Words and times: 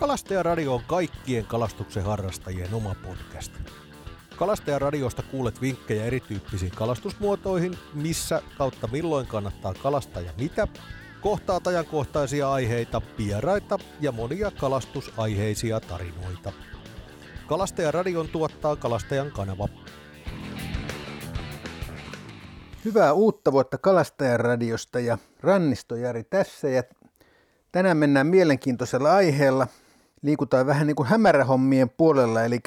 Kalastajaradio 0.00 0.74
on 0.74 0.82
kaikkien 0.86 1.46
kalastuksen 1.46 2.04
harrastajien 2.04 2.74
oma 2.74 2.94
podcast. 2.94 3.52
Kalastajaradiosta 4.36 5.22
kuulet 5.22 5.60
vinkkejä 5.60 6.04
erityyppisiin 6.04 6.72
kalastusmuotoihin, 6.72 7.78
missä 7.94 8.42
kautta 8.58 8.86
milloin 8.86 9.26
kannattaa 9.26 9.74
kalastaa 9.74 10.22
ja 10.22 10.32
mitä, 10.38 10.68
kohtaat 11.20 11.66
ajankohtaisia 11.66 12.52
aiheita, 12.52 13.02
vieraita 13.18 13.78
ja 14.00 14.12
monia 14.12 14.50
kalastusaiheisia 14.50 15.80
tarinoita. 15.80 16.52
Kalastajaradion 17.46 18.28
tuottaa 18.28 18.76
Kalastajan 18.76 19.30
kanava. 19.30 19.68
Hyvää 22.84 23.12
uutta 23.12 23.52
vuotta 23.52 23.78
Kalastajaradiosta 23.78 25.00
ja 25.00 25.18
Rannisto 25.40 25.96
Jari 25.96 26.24
tässä 26.24 26.68
ja 26.68 26.82
tänään 27.72 27.96
mennään 27.96 28.26
mielenkiintoisella 28.26 29.12
aiheella. 29.12 29.66
Liikutaan 30.22 30.66
vähän 30.66 30.86
niin 30.86 30.96
kuin 30.96 31.08
hämärähommien 31.08 31.90
puolella, 31.90 32.44
eli 32.44 32.58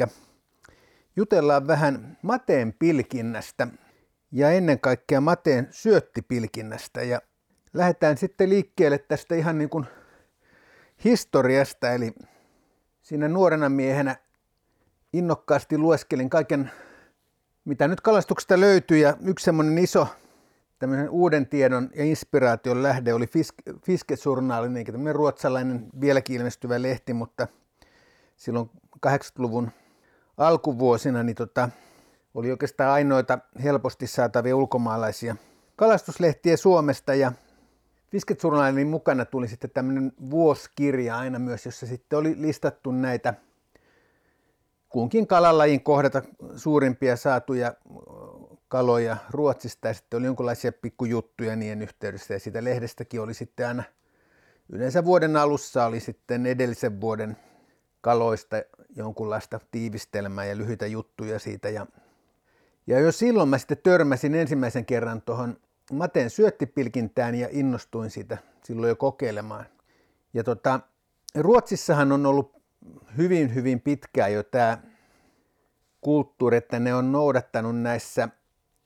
jutellaan 1.15 1.67
vähän 1.67 2.17
mateen 2.21 2.73
pilkinnästä 2.73 3.67
ja 4.31 4.51
ennen 4.51 4.79
kaikkea 4.79 5.21
mateen 5.21 5.67
syöttipilkinnästä. 5.71 7.01
Ja 7.01 7.21
lähdetään 7.73 8.17
sitten 8.17 8.49
liikkeelle 8.49 8.97
tästä 8.97 9.35
ihan 9.35 9.57
niin 9.57 9.69
kuin 9.69 9.85
historiasta, 11.03 11.91
eli 11.91 12.13
siinä 13.01 13.27
nuorena 13.27 13.69
miehenä 13.69 14.15
innokkaasti 15.13 15.77
lueskelin 15.77 16.29
kaiken, 16.29 16.71
mitä 17.65 17.87
nyt 17.87 18.01
kalastuksesta 18.01 18.59
löytyy 18.59 18.97
ja 18.97 19.17
yksi 19.25 19.43
semmoinen 19.45 19.77
iso 19.77 20.07
tämmöisen 20.83 21.09
uuden 21.09 21.47
tiedon 21.47 21.89
ja 21.95 22.03
inspiraation 22.03 22.83
lähde 22.83 23.13
oli 23.13 23.25
Fisk- 23.25 23.79
Fiskesurnaali, 23.85 24.69
niin 24.69 24.85
tämmöinen 24.85 25.15
ruotsalainen 25.15 25.85
vieläkin 26.01 26.35
ilmestyvä 26.35 26.81
lehti, 26.81 27.13
mutta 27.13 27.47
silloin 28.35 28.69
80-luvun 29.07 29.71
alkuvuosina 30.37 31.23
niin 31.23 31.35
tota, 31.35 31.69
oli 32.33 32.51
oikeastaan 32.51 32.91
ainoita 32.91 33.39
helposti 33.63 34.07
saatavia 34.07 34.55
ulkomaalaisia 34.55 35.35
kalastuslehtiä 35.75 36.57
Suomesta. 36.57 37.15
Ja 37.15 37.31
Fisketsurnailin 38.11 38.87
mukana 38.87 39.25
tuli 39.25 39.47
sitten 39.47 39.69
tämmöinen 39.69 40.11
vuosikirja 40.29 41.17
aina 41.17 41.39
myös, 41.39 41.65
jossa 41.65 41.85
sitten 41.87 42.19
oli 42.19 42.35
listattu 42.41 42.91
näitä 42.91 43.33
kunkin 44.89 45.27
kalalajin 45.27 45.83
kohdata 45.83 46.21
suurimpia 46.55 47.15
saatuja 47.15 47.73
kaloja 48.73 49.17
Ruotsista 49.29 49.87
ja 49.87 49.93
sitten 49.93 50.17
oli 50.17 50.25
jonkinlaisia 50.25 50.71
pikkujuttuja 50.71 51.55
niiden 51.55 51.81
yhteydessä 51.81 52.33
ja 52.33 52.39
siitä 52.39 52.63
lehdestäkin 52.63 53.21
oli 53.21 53.33
sitten 53.33 53.67
aina 53.67 53.83
yleensä 54.69 55.05
vuoden 55.05 55.35
alussa 55.37 55.85
oli 55.85 55.99
sitten 55.99 56.45
edellisen 56.45 57.01
vuoden 57.01 57.37
kaloista 58.01 58.55
jonkunlaista 58.95 59.59
tiivistelmää 59.71 60.45
ja 60.45 60.57
lyhyitä 60.57 60.87
juttuja 60.87 61.39
siitä 61.39 61.69
ja, 61.69 61.87
ja 62.87 62.99
jo 62.99 63.11
silloin 63.11 63.49
mä 63.49 63.57
sitten 63.57 63.77
törmäsin 63.83 64.35
ensimmäisen 64.35 64.85
kerran 64.85 65.21
tuohon 65.21 65.57
Mateen 65.91 66.29
syöttipilkintään 66.29 67.35
ja 67.35 67.47
innostuin 67.51 68.09
siitä 68.09 68.37
silloin 68.63 68.89
jo 68.89 68.95
kokeilemaan. 68.95 69.65
Ja 70.33 70.43
tota, 70.43 70.79
Ruotsissahan 71.35 72.11
on 72.11 72.25
ollut 72.25 72.61
hyvin, 73.17 73.55
hyvin 73.55 73.81
pitkään 73.81 74.33
jo 74.33 74.43
tämä 74.43 74.77
kulttuuri, 76.01 76.57
että 76.57 76.79
ne 76.79 76.95
on 76.95 77.11
noudattanut 77.11 77.81
näissä 77.81 78.29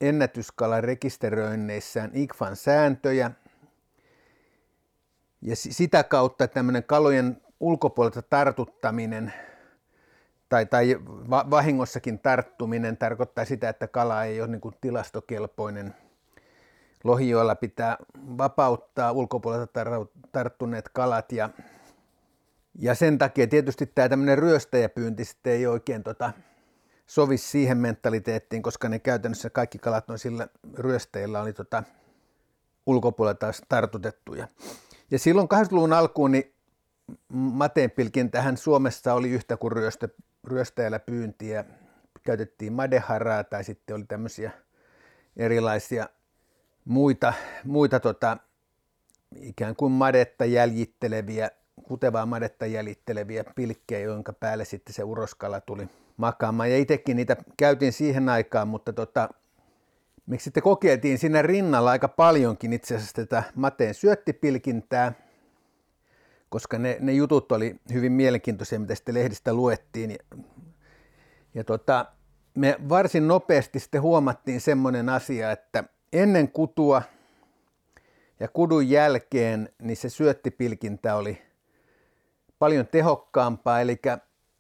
ennätyskalan 0.02 0.84
rekisteröinneissään 0.84 2.12
IGFAN 2.14 2.56
sääntöjä. 2.56 3.32
Ja 5.42 5.56
sitä 5.56 6.04
kautta 6.04 6.48
tämmöinen 6.48 6.84
kalojen 6.84 7.42
ulkopuolelta 7.60 8.22
tartuttaminen 8.22 9.34
tai, 10.50 10.66
tai 10.66 10.98
vahingossakin 11.30 12.20
tarttuminen 12.20 12.98
tarkoittaa 12.98 13.46
sitä, 13.46 13.70
että 13.70 13.88
kala 13.88 14.24
ei 14.24 14.42
ole 14.42 14.48
niin 14.48 14.62
kuin 14.62 14.76
tilastokelpoinen– 14.82 15.96
lohijoilla 17.04 17.56
pitää 17.56 17.98
vapauttaa 18.38 19.12
ulkopuolelta 19.12 19.86
tarttuneet 20.32 20.90
kalat 20.90 21.32
ja, 21.32 21.50
ja 22.80 22.96
sen 22.96 23.18
takia 23.18 23.48
tietysti 23.48 23.86
tämä 23.86 24.10
tämmöinen 24.10 24.38
ryöstäjäpyynti 24.38 25.26
sitten 25.26 25.54
ei 25.54 25.68
oikein 25.68 26.04
tota, 26.04 26.32
sovi 27.08 27.38
siihen 27.38 27.78
mentaliteettiin, 27.78 28.62
koska 28.62 28.90
ne 28.90 29.00
käytännössä 29.00 29.50
kaikki 29.50 29.78
kalat 29.78 30.10
on 30.10 30.20
sillä 30.20 30.48
ryöstäjillä 30.74 31.42
oli 31.42 31.54
tota, 31.54 31.84
ulkopuolelta 32.86 33.52
tartutettuja. 33.70 34.48
Ja 35.12 35.20
silloin 35.20 35.48
80-luvun 35.54 35.94
alkuun 35.94 36.32
niin 36.32 36.54
mateenpilkin 37.30 38.32
tähän 38.32 38.58
Suomessa 38.58 39.14
oli 39.14 39.30
yhtä 39.30 39.58
kuin 39.58 39.72
ryöstö, 39.72 40.10
ryöstäjällä 40.44 41.00
pyyntiä. 41.00 41.66
Käytettiin 42.24 42.74
madeharaa 42.74 43.44
tai 43.44 43.64
sitten 43.64 43.96
oli 43.96 44.06
tämmöisiä 44.08 44.52
erilaisia 45.38 46.10
muita, 46.86 47.34
muita 47.64 48.00
tota, 48.00 48.38
ikään 49.36 49.76
kuin 49.76 49.92
madetta 49.92 50.46
jäljitteleviä, 50.46 51.52
kutevaa 51.84 52.26
madetta 52.26 52.66
jäljitteleviä 52.66 53.44
pilkkejä, 53.56 54.00
jonka 54.00 54.34
päälle 54.34 54.66
sitten 54.66 54.94
se 54.94 55.04
uroskala 55.04 55.62
tuli 55.62 55.90
makaamaan. 56.18 56.72
Ja 56.72 56.78
itsekin 56.78 57.18
niitä 57.18 57.36
käytin 57.58 57.94
siihen 57.94 58.30
aikaan, 58.30 58.68
mutta 58.68 58.94
tota, 58.94 59.30
miksi 60.26 60.44
sitten 60.44 60.64
kokeiltiin 60.64 61.18
siinä 61.18 61.42
rinnalla 61.42 61.92
aika 61.92 62.08
paljonkin 62.08 62.74
itse 62.74 62.96
asiassa 62.96 63.16
tätä 63.16 63.44
mateen 63.56 63.94
syöttipilkintää, 63.94 65.14
koska 66.50 66.80
ne, 66.80 66.98
ne 67.00 67.14
jutut 67.14 67.52
oli 67.52 67.76
hyvin 67.94 68.12
mielenkiintoisia, 68.12 68.80
mitä 68.80 68.96
sitten 68.96 69.16
lehdistä 69.16 69.54
luettiin. 69.54 70.12
Ja, 70.12 70.18
ja 71.54 71.64
tota, 71.64 72.06
me 72.56 72.78
varsin 72.90 73.28
nopeasti 73.28 73.80
sitten 73.80 74.02
huomattiin 74.02 74.62
semmoinen 74.62 75.10
asia, 75.10 75.52
että 75.52 75.84
ennen 76.14 76.52
kutua 76.52 77.02
ja 78.40 78.48
kudun 78.48 78.90
jälkeen 78.90 79.70
niin 79.82 79.98
se 79.98 80.10
syöttipilkintä 80.10 81.16
oli 81.16 81.42
paljon 82.60 82.88
tehokkaampaa, 82.88 83.82
eli, 83.82 84.00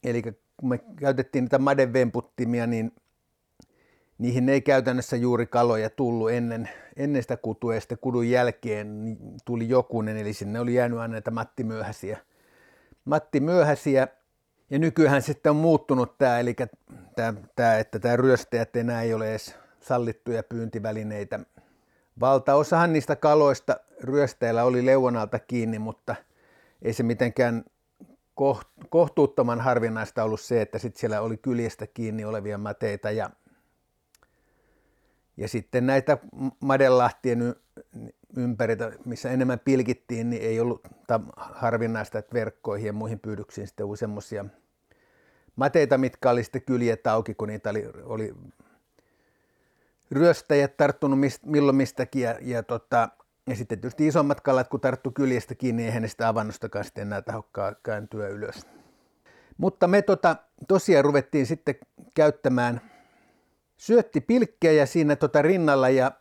eli 0.03 0.23
kun 0.57 0.69
me 0.69 0.79
käytettiin 0.95 1.43
niitä 1.43 1.59
madevemputtimia, 1.59 2.67
niin 2.67 2.91
niihin 4.17 4.49
ei 4.49 4.61
käytännössä 4.61 5.15
juuri 5.15 5.47
kaloja 5.47 5.89
tullut 5.89 6.31
ennen, 6.31 6.69
ennen 6.95 7.21
sitä 7.21 7.37
kutua 7.37 7.73
ja 7.73 7.81
sitten 7.81 7.97
kudun 8.01 8.29
jälkeen 8.29 9.17
tuli 9.45 9.69
jokunen, 9.69 10.17
eli 10.17 10.33
sinne 10.33 10.59
oli 10.59 10.73
jäänyt 10.73 10.99
aina 10.99 11.11
näitä 11.11 11.31
Matti 11.31 11.63
Myöhäsiä. 11.63 12.17
Matti 13.05 13.39
Myöhäsiä, 13.39 14.07
ja 14.69 14.79
nykyään 14.79 15.21
sitten 15.21 15.49
on 15.49 15.55
muuttunut 15.55 16.17
tämä, 16.17 16.39
eli 16.39 16.55
tämä, 17.15 17.33
tämä 17.55 17.77
että 17.77 17.99
tämä 17.99 18.15
ryöstäjät 18.15 18.75
enää 18.75 19.01
ei 19.01 19.13
ole 19.13 19.29
edes 19.29 19.55
sallittuja 19.79 20.43
pyyntivälineitä. 20.43 21.39
Valtaosahan 22.19 22.93
niistä 22.93 23.15
kaloista 23.15 23.77
ryösteillä 24.03 24.63
oli 24.63 24.85
leuvonalta 24.85 25.39
kiinni, 25.39 25.79
mutta 25.79 26.15
ei 26.81 26.93
se 26.93 27.03
mitenkään 27.03 27.63
kohtuuttoman 28.89 29.61
harvinaista 29.61 30.23
ollut 30.23 30.41
se, 30.41 30.61
että 30.61 30.79
sitten 30.79 30.99
siellä 30.99 31.21
oli 31.21 31.37
kyljestä 31.37 31.87
kiinni 31.87 32.25
olevia 32.25 32.57
mateita 32.57 33.11
ja, 33.11 33.29
ja 35.37 35.47
sitten 35.47 35.87
näitä 35.87 36.17
madelahtien 36.59 37.55
ympäriltä, 38.37 38.91
missä 39.05 39.29
enemmän 39.31 39.59
pilkittiin, 39.59 40.29
niin 40.29 40.41
ei 40.41 40.59
ollut 40.59 40.81
harvinaista, 41.37 42.19
että 42.19 42.33
verkkoihin 42.33 42.87
ja 42.87 42.93
muihin 42.93 43.19
pyydyksiin 43.19 43.67
sitten 43.67 43.85
oli 43.85 43.97
semmoisia 43.97 44.45
mateita, 45.55 45.97
mitkä 45.97 46.29
oli 46.29 46.43
sitten 46.43 46.61
kyljet 46.61 47.07
auki, 47.07 47.33
kun 47.33 47.47
niitä 47.47 47.69
oli, 47.69 47.85
oli 48.03 48.33
ryöstäjät 50.11 50.77
tarttunut 50.77 51.19
mist, 51.19 51.43
milloin 51.45 51.75
mistäkin 51.75 52.21
ja, 52.21 52.37
ja, 52.41 52.63
tota, 52.63 53.09
ja 53.47 53.55
sitten 53.55 53.79
tietysti 53.79 54.07
isommat 54.07 54.41
kalat, 54.41 54.67
kun 54.67 54.81
tarttu 54.81 55.11
kyljestä 55.11 55.55
kiinni, 55.55 55.85
eihän 55.85 56.01
ne 56.01 56.07
sitä 56.07 56.27
avannostakaan 56.27 56.85
sitten 56.85 57.01
enää 57.01 57.21
tahokkaan 57.21 57.75
kääntyä 57.83 58.27
ylös. 58.27 58.67
Mutta 59.57 59.87
me 59.87 60.01
tota, 60.01 60.35
tosiaan 60.67 61.05
ruvettiin 61.05 61.45
sitten 61.45 61.75
käyttämään 62.13 62.81
syöttipilkkejä 63.77 64.85
siinä 64.85 65.15
tota 65.15 65.41
rinnalla 65.41 65.89
ja 65.89 66.11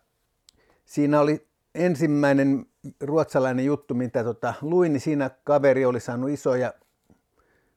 siinä 0.84 1.20
oli 1.20 1.46
ensimmäinen 1.74 2.66
ruotsalainen 3.00 3.64
juttu, 3.64 3.94
mitä 3.94 4.24
tota 4.24 4.54
luin, 4.62 4.92
niin 4.92 5.00
siinä 5.00 5.30
kaveri 5.44 5.84
oli 5.84 6.00
saanut 6.00 6.30
isoja 6.30 6.72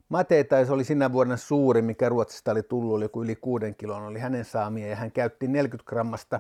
Mateita, 0.10 0.66
se 0.66 0.74
oli 0.74 0.84
sinä 0.84 1.12
vuonna 1.14 1.38
suuri, 1.38 1.82
mikä 1.82 2.10
Ruotsista 2.10 2.52
oli 2.52 2.64
tullut, 2.64 2.94
oli 2.94 3.06
joku 3.06 3.24
yli 3.24 3.36
kuuden 3.36 3.76
kilon, 3.76 4.04
oli 4.04 4.20
hänen 4.20 4.46
saamia 4.46 4.88
ja 4.88 4.96
hän 4.96 5.12
käytti 5.12 5.48
40 5.48 5.90
grammasta 5.90 6.40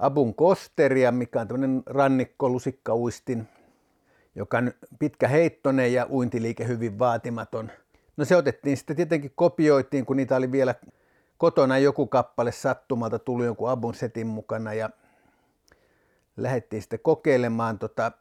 abun 0.00 0.34
kosteria, 0.34 1.12
mikä 1.12 1.40
on 1.40 1.48
tämmöinen 1.48 1.82
rannikko 1.86 2.48
lusikkauistin, 2.48 3.48
joka 4.34 4.58
on 4.58 4.72
pitkä 4.98 5.28
heittonen 5.28 5.92
ja 5.92 6.06
uintiliike 6.10 6.66
hyvin 6.66 6.98
vaatimaton. 6.98 7.70
No 8.16 8.24
se 8.24 8.36
otettiin 8.36 8.76
sitten 8.76 8.96
tietenkin 8.96 9.32
kopioitiin, 9.34 10.06
kun 10.06 10.16
niitä 10.16 10.36
oli 10.36 10.52
vielä 10.52 10.74
kotona 11.38 11.78
joku 11.78 12.06
kappale 12.06 12.52
sattumalta, 12.52 13.18
tuli 13.18 13.44
joku 13.44 13.66
abun 13.66 13.94
setin 13.94 14.26
mukana 14.26 14.74
ja 14.74 14.90
lähdettiin 16.36 16.82
sitten 16.82 17.00
kokeilemaan 17.02 17.78
tota, 17.78 18.12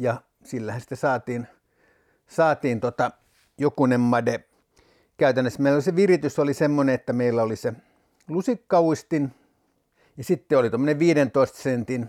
ja 0.00 0.20
sillähän 0.44 0.80
sitten 0.80 0.98
saatiin 0.98 1.46
saatiin 2.26 2.80
tota 2.80 3.10
jokunen 3.58 4.00
made. 4.00 4.44
Käytännössä 5.16 5.62
meillä 5.62 5.76
oli 5.76 5.82
se 5.82 5.96
viritys 5.96 6.38
oli 6.38 6.54
semmoinen, 6.54 6.94
että 6.94 7.12
meillä 7.12 7.42
oli 7.42 7.56
se 7.56 7.72
lusikkauistin 8.28 9.32
ja 10.16 10.24
sitten 10.24 10.58
oli 10.58 10.70
tuommoinen 10.70 10.98
15 10.98 11.58
sentin 11.58 12.06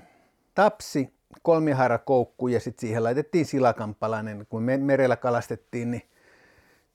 tapsi, 0.55 1.13
kolmiharakoukku 1.41 2.47
ja 2.47 2.59
sitten 2.59 2.81
siihen 2.81 3.03
laitettiin 3.03 3.45
silakampalainen. 3.45 4.45
Kun 4.49 4.63
me 4.63 4.77
merellä 4.77 5.15
kalastettiin, 5.15 5.91
niin 5.91 6.01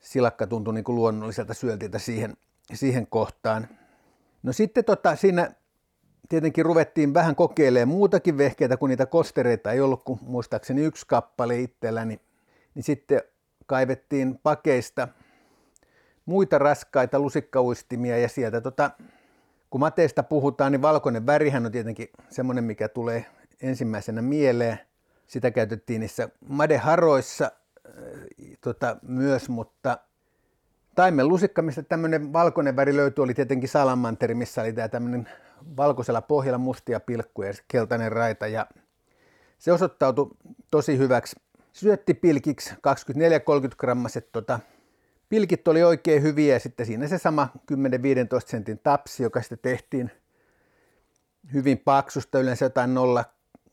silakka 0.01 0.47
tuntui 0.47 0.75
niin 0.75 0.85
kuin 0.85 0.97
luonnolliselta 0.97 1.55
syöltiltä 1.55 1.99
siihen, 1.99 2.37
siihen 2.75 3.07
kohtaan. 3.07 3.69
No 4.43 4.53
sitten 4.53 4.85
tota, 4.85 5.17
siinä 5.17 5.51
tietenkin 6.29 6.65
ruvettiin 6.65 7.15
vähän 7.15 7.37
kokeilemaan 7.37 7.89
muutakin 7.89 8.39
vehkeitä, 8.39 8.77
kun 8.77 8.89
niitä 8.89 9.07
kostereita 9.07 9.73
ei 9.73 9.81
ollut, 9.81 10.03
kun 10.03 10.19
muistaakseni 10.23 10.83
yksi 10.83 11.07
kappale 11.07 11.61
itselläni. 11.61 12.21
Niin 12.75 12.83
sitten 12.83 13.23
kaivettiin 13.67 14.39
pakeista 14.43 15.09
muita 16.27 16.59
raskaita 16.59 17.19
lusikkauistimia 17.19 18.19
ja 18.19 18.29
sieltä 18.29 18.61
tota, 18.61 18.91
kun 19.71 19.81
mateista 19.81 20.23
puhutaan, 20.23 20.73
niin 20.73 20.83
valkoinen 20.83 21.27
värihän 21.27 21.67
on 21.67 21.73
tietenkin 21.73 22.09
semmoinen, 22.31 22.65
mikä 22.65 22.89
tulee 22.89 23.27
ensimmäisenä 23.63 24.23
mieleen. 24.23 24.79
Sitä 25.27 25.51
käytettiin 25.51 26.01
niissä 26.01 26.29
madeharoissa 26.49 27.45
äh, 27.45 27.93
tota, 28.61 28.97
myös, 29.03 29.49
mutta 29.49 29.99
taimen 30.95 31.29
lusikka, 31.29 31.63
mistä 31.63 31.83
tämmöinen 31.83 32.33
valkoinen 32.33 32.77
väri 32.77 32.97
löytyi, 32.97 33.23
oli 33.23 33.35
tietenkin 33.35 33.69
salamanteri, 33.69 34.35
missä 34.35 34.63
oli 34.63 34.73
tämä 34.73 34.89
tämmöinen 34.89 35.29
valkoisella 35.77 36.23
pohjalla 36.23 36.59
mustia 36.59 37.01
pilkkuja 37.01 37.49
ja 37.49 37.55
keltainen 37.69 38.13
raita. 38.13 38.47
Ja 38.47 38.67
se 39.59 39.73
osoittautui 39.73 40.31
tosi 40.71 40.99
hyväksi 40.99 41.37
syöttipilkiksi, 41.73 42.75
24-30 42.75 42.77
grammaset 43.79 44.29
tota, 44.33 44.61
pilkit 45.31 45.69
oli 45.69 45.83
oikein 45.83 46.23
hyviä 46.23 46.55
ja 46.55 46.61
sitten 46.61 46.87
siinä 46.87 47.09
se 47.09 47.19
sama 47.19 47.49
10-15 47.73 47.77
sentin 48.47 48.79
tapsi, 48.79 49.23
joka 49.23 49.41
sitten 49.41 49.59
tehtiin 49.63 50.11
hyvin 51.53 51.79
paksusta, 51.79 52.41
yleensä 52.41 52.65
jotain 52.65 52.91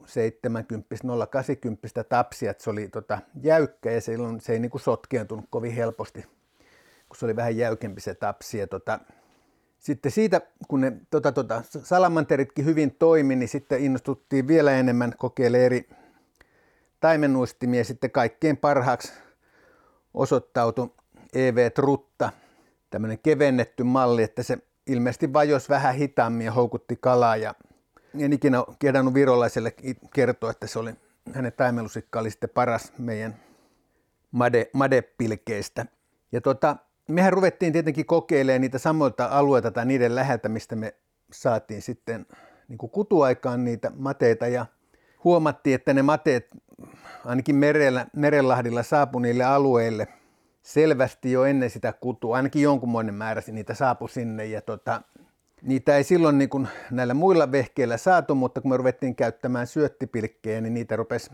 070 0.05 0.95
080 1.29 2.03
tapsia, 2.03 2.51
että 2.51 2.63
se 2.63 2.69
oli 2.69 2.87
tota 2.87 3.19
jäykkä 3.43 3.91
ja 3.91 4.01
silloin 4.01 4.41
se 4.41 4.53
ei 4.53 4.59
niinku 4.59 4.79
sotkeentunut 4.79 5.45
kovin 5.49 5.71
helposti, 5.71 6.25
kun 7.09 7.15
se 7.17 7.25
oli 7.25 7.35
vähän 7.35 7.57
jäykempi 7.57 8.01
se 8.01 8.15
tapsi. 8.15 8.57
Ja 8.57 8.67
tota, 8.67 8.99
sitten 9.79 10.11
siitä, 10.11 10.41
kun 10.67 10.81
ne 10.81 10.93
tota, 11.09 11.31
tota, 11.31 11.63
salamanteritkin 11.83 12.65
hyvin 12.65 12.95
toimi, 12.99 13.35
niin 13.35 13.49
sitten 13.49 13.81
innostuttiin 13.81 14.47
vielä 14.47 14.71
enemmän 14.71 15.13
kokeilemaan 15.17 15.65
eri 15.65 15.89
taimenuistimia. 16.99 17.83
Sitten 17.83 18.11
kaikkein 18.11 18.57
parhaaksi 18.57 19.13
osoittautui 20.13 20.89
EV 21.33 21.71
Trutta, 21.71 22.29
tämmöinen 22.89 23.19
kevennetty 23.23 23.83
malli, 23.83 24.23
että 24.23 24.43
se 24.43 24.57
ilmeisesti 24.87 25.33
vajos 25.33 25.69
vähän 25.69 25.95
hitaammin 25.95 26.45
ja 26.45 26.51
houkutti 26.51 26.97
kalaa. 27.01 27.35
Ja 27.35 27.55
en 28.19 28.33
ikinä 28.33 28.63
kehdannut 28.79 29.13
virolaiselle 29.13 29.73
kertoa, 30.13 30.51
että 30.51 30.67
se 30.67 30.79
oli, 30.79 30.93
hänen 31.33 31.53
taimelusikka 31.53 32.19
oli 32.19 32.31
sitten 32.31 32.49
paras 32.49 32.93
meidän 32.97 33.35
made, 34.31 34.69
madepilkeistä. 34.73 35.85
Ja 36.31 36.41
tota, 36.41 36.75
mehän 37.07 37.33
ruvettiin 37.33 37.73
tietenkin 37.73 38.05
kokeilemaan 38.05 38.61
niitä 38.61 38.77
samoilta 38.77 39.25
alueita 39.25 39.71
tai 39.71 39.85
niiden 39.85 40.15
läheltä, 40.15 40.49
mistä 40.49 40.75
me 40.75 40.95
saatiin 41.31 41.81
sitten 41.81 42.25
niin 42.67 42.77
kuin 42.77 42.89
kutuaikaan 42.89 43.63
niitä 43.63 43.91
mateita 43.95 44.47
ja 44.47 44.65
huomattiin, 45.23 45.75
että 45.75 45.93
ne 45.93 46.01
mateet 46.01 46.47
ainakin 47.25 47.55
merellä, 47.55 48.05
Merenlahdilla 48.15 48.83
saapui 48.83 49.21
niille 49.21 49.43
alueille 49.43 50.07
selvästi 50.67 51.31
jo 51.31 51.45
ennen 51.45 51.69
sitä 51.69 51.93
kutua, 51.93 52.35
ainakin 52.35 52.61
jonkunmoinen 52.61 53.15
määrä 53.15 53.41
niitä 53.47 53.73
saapui 53.73 54.09
sinne 54.09 54.45
ja 54.45 54.61
tota, 54.61 55.01
niitä 55.61 55.97
ei 55.97 56.03
silloin 56.03 56.37
niin 56.37 56.49
kuin 56.49 56.67
näillä 56.91 57.13
muilla 57.13 57.51
vehkeillä 57.51 57.97
saatu, 57.97 58.35
mutta 58.35 58.61
kun 58.61 58.71
me 58.71 58.77
ruvettiin 58.77 59.15
käyttämään 59.15 59.67
syöttipilkkejä, 59.67 60.61
niin 60.61 60.73
niitä 60.73 60.95
rupesi, 60.95 61.31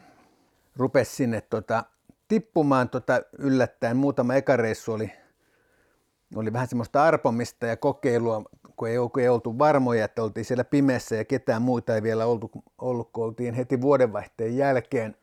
rupesi 0.76 1.16
sinne 1.16 1.42
tota, 1.42 1.84
tippumaan 2.28 2.90
tota, 2.90 3.22
yllättäen. 3.38 3.98
Muutama 3.98 4.36
ekareissu 4.36 4.94
oli, 4.94 5.12
oli 6.36 6.54
vähän 6.54 6.68
semmoista 6.68 7.04
arpomista 7.04 7.66
ja 7.68 7.78
kokeilua, 7.78 8.44
kun 8.76 8.88
ei, 8.88 8.98
kun 9.14 9.22
ei 9.22 9.30
oltu 9.30 9.60
varmoja, 9.60 10.06
että 10.06 10.24
oltiin 10.24 10.46
siellä 10.46 10.64
pimeässä 10.64 11.16
ja 11.16 11.26
ketään 11.26 11.62
muita 11.62 11.96
ei 11.96 12.04
vielä 12.04 12.26
oltu, 12.26 12.52
ollut, 12.78 13.10
kun 13.14 13.26
oltiin 13.26 13.54
heti 13.54 13.82
vuodenvaihteen 13.82 14.58
jälkeen 14.58 15.16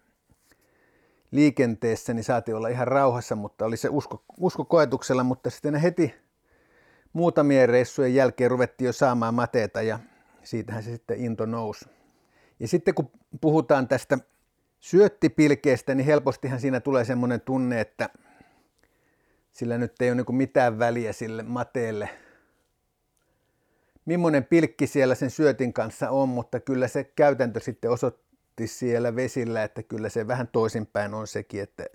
liikenteessä, 1.30 2.14
niin 2.14 2.24
saatiin 2.24 2.56
olla 2.56 2.68
ihan 2.68 2.88
rauhassa, 2.88 3.36
mutta 3.36 3.64
oli 3.64 3.76
se 3.76 3.88
usko, 3.88 4.24
usko 4.40 4.64
koetuksella, 4.64 5.24
mutta 5.24 5.50
sitten 5.50 5.74
heti 5.74 6.14
muutamien 7.12 7.68
reissujen 7.68 8.14
jälkeen 8.14 8.50
ruvettiin 8.50 8.86
jo 8.86 8.92
saamaan 8.92 9.34
mateita 9.34 9.82
ja 9.82 9.98
siitähän 10.42 10.82
se 10.82 10.90
sitten 10.90 11.24
into 11.24 11.46
nousi. 11.46 11.84
Ja 12.60 12.68
sitten 12.68 12.94
kun 12.94 13.10
puhutaan 13.40 13.88
tästä 13.88 14.18
syöttipilkeestä, 14.80 15.94
niin 15.94 16.06
helpostihan 16.06 16.60
siinä 16.60 16.80
tulee 16.80 17.04
semmoinen 17.04 17.40
tunne, 17.40 17.80
että 17.80 18.08
sillä 19.52 19.78
nyt 19.78 20.02
ei 20.02 20.10
ole 20.10 20.16
niin 20.16 20.36
mitään 20.36 20.78
väliä 20.78 21.12
sille 21.12 21.42
mateelle, 21.42 22.08
millainen 24.04 24.44
pilkki 24.44 24.86
siellä 24.86 25.14
sen 25.14 25.30
syötin 25.30 25.72
kanssa 25.72 26.10
on, 26.10 26.28
mutta 26.28 26.60
kyllä 26.60 26.88
se 26.88 27.04
käytäntö 27.04 27.60
sitten 27.60 27.90
osoittaa, 27.90 28.29
siellä 28.68 29.16
vesillä, 29.16 29.64
että 29.64 29.82
kyllä 29.82 30.08
se 30.08 30.26
vähän 30.26 30.48
toisinpäin 30.48 31.14
on 31.14 31.26
sekin, 31.26 31.62
että 31.62 31.86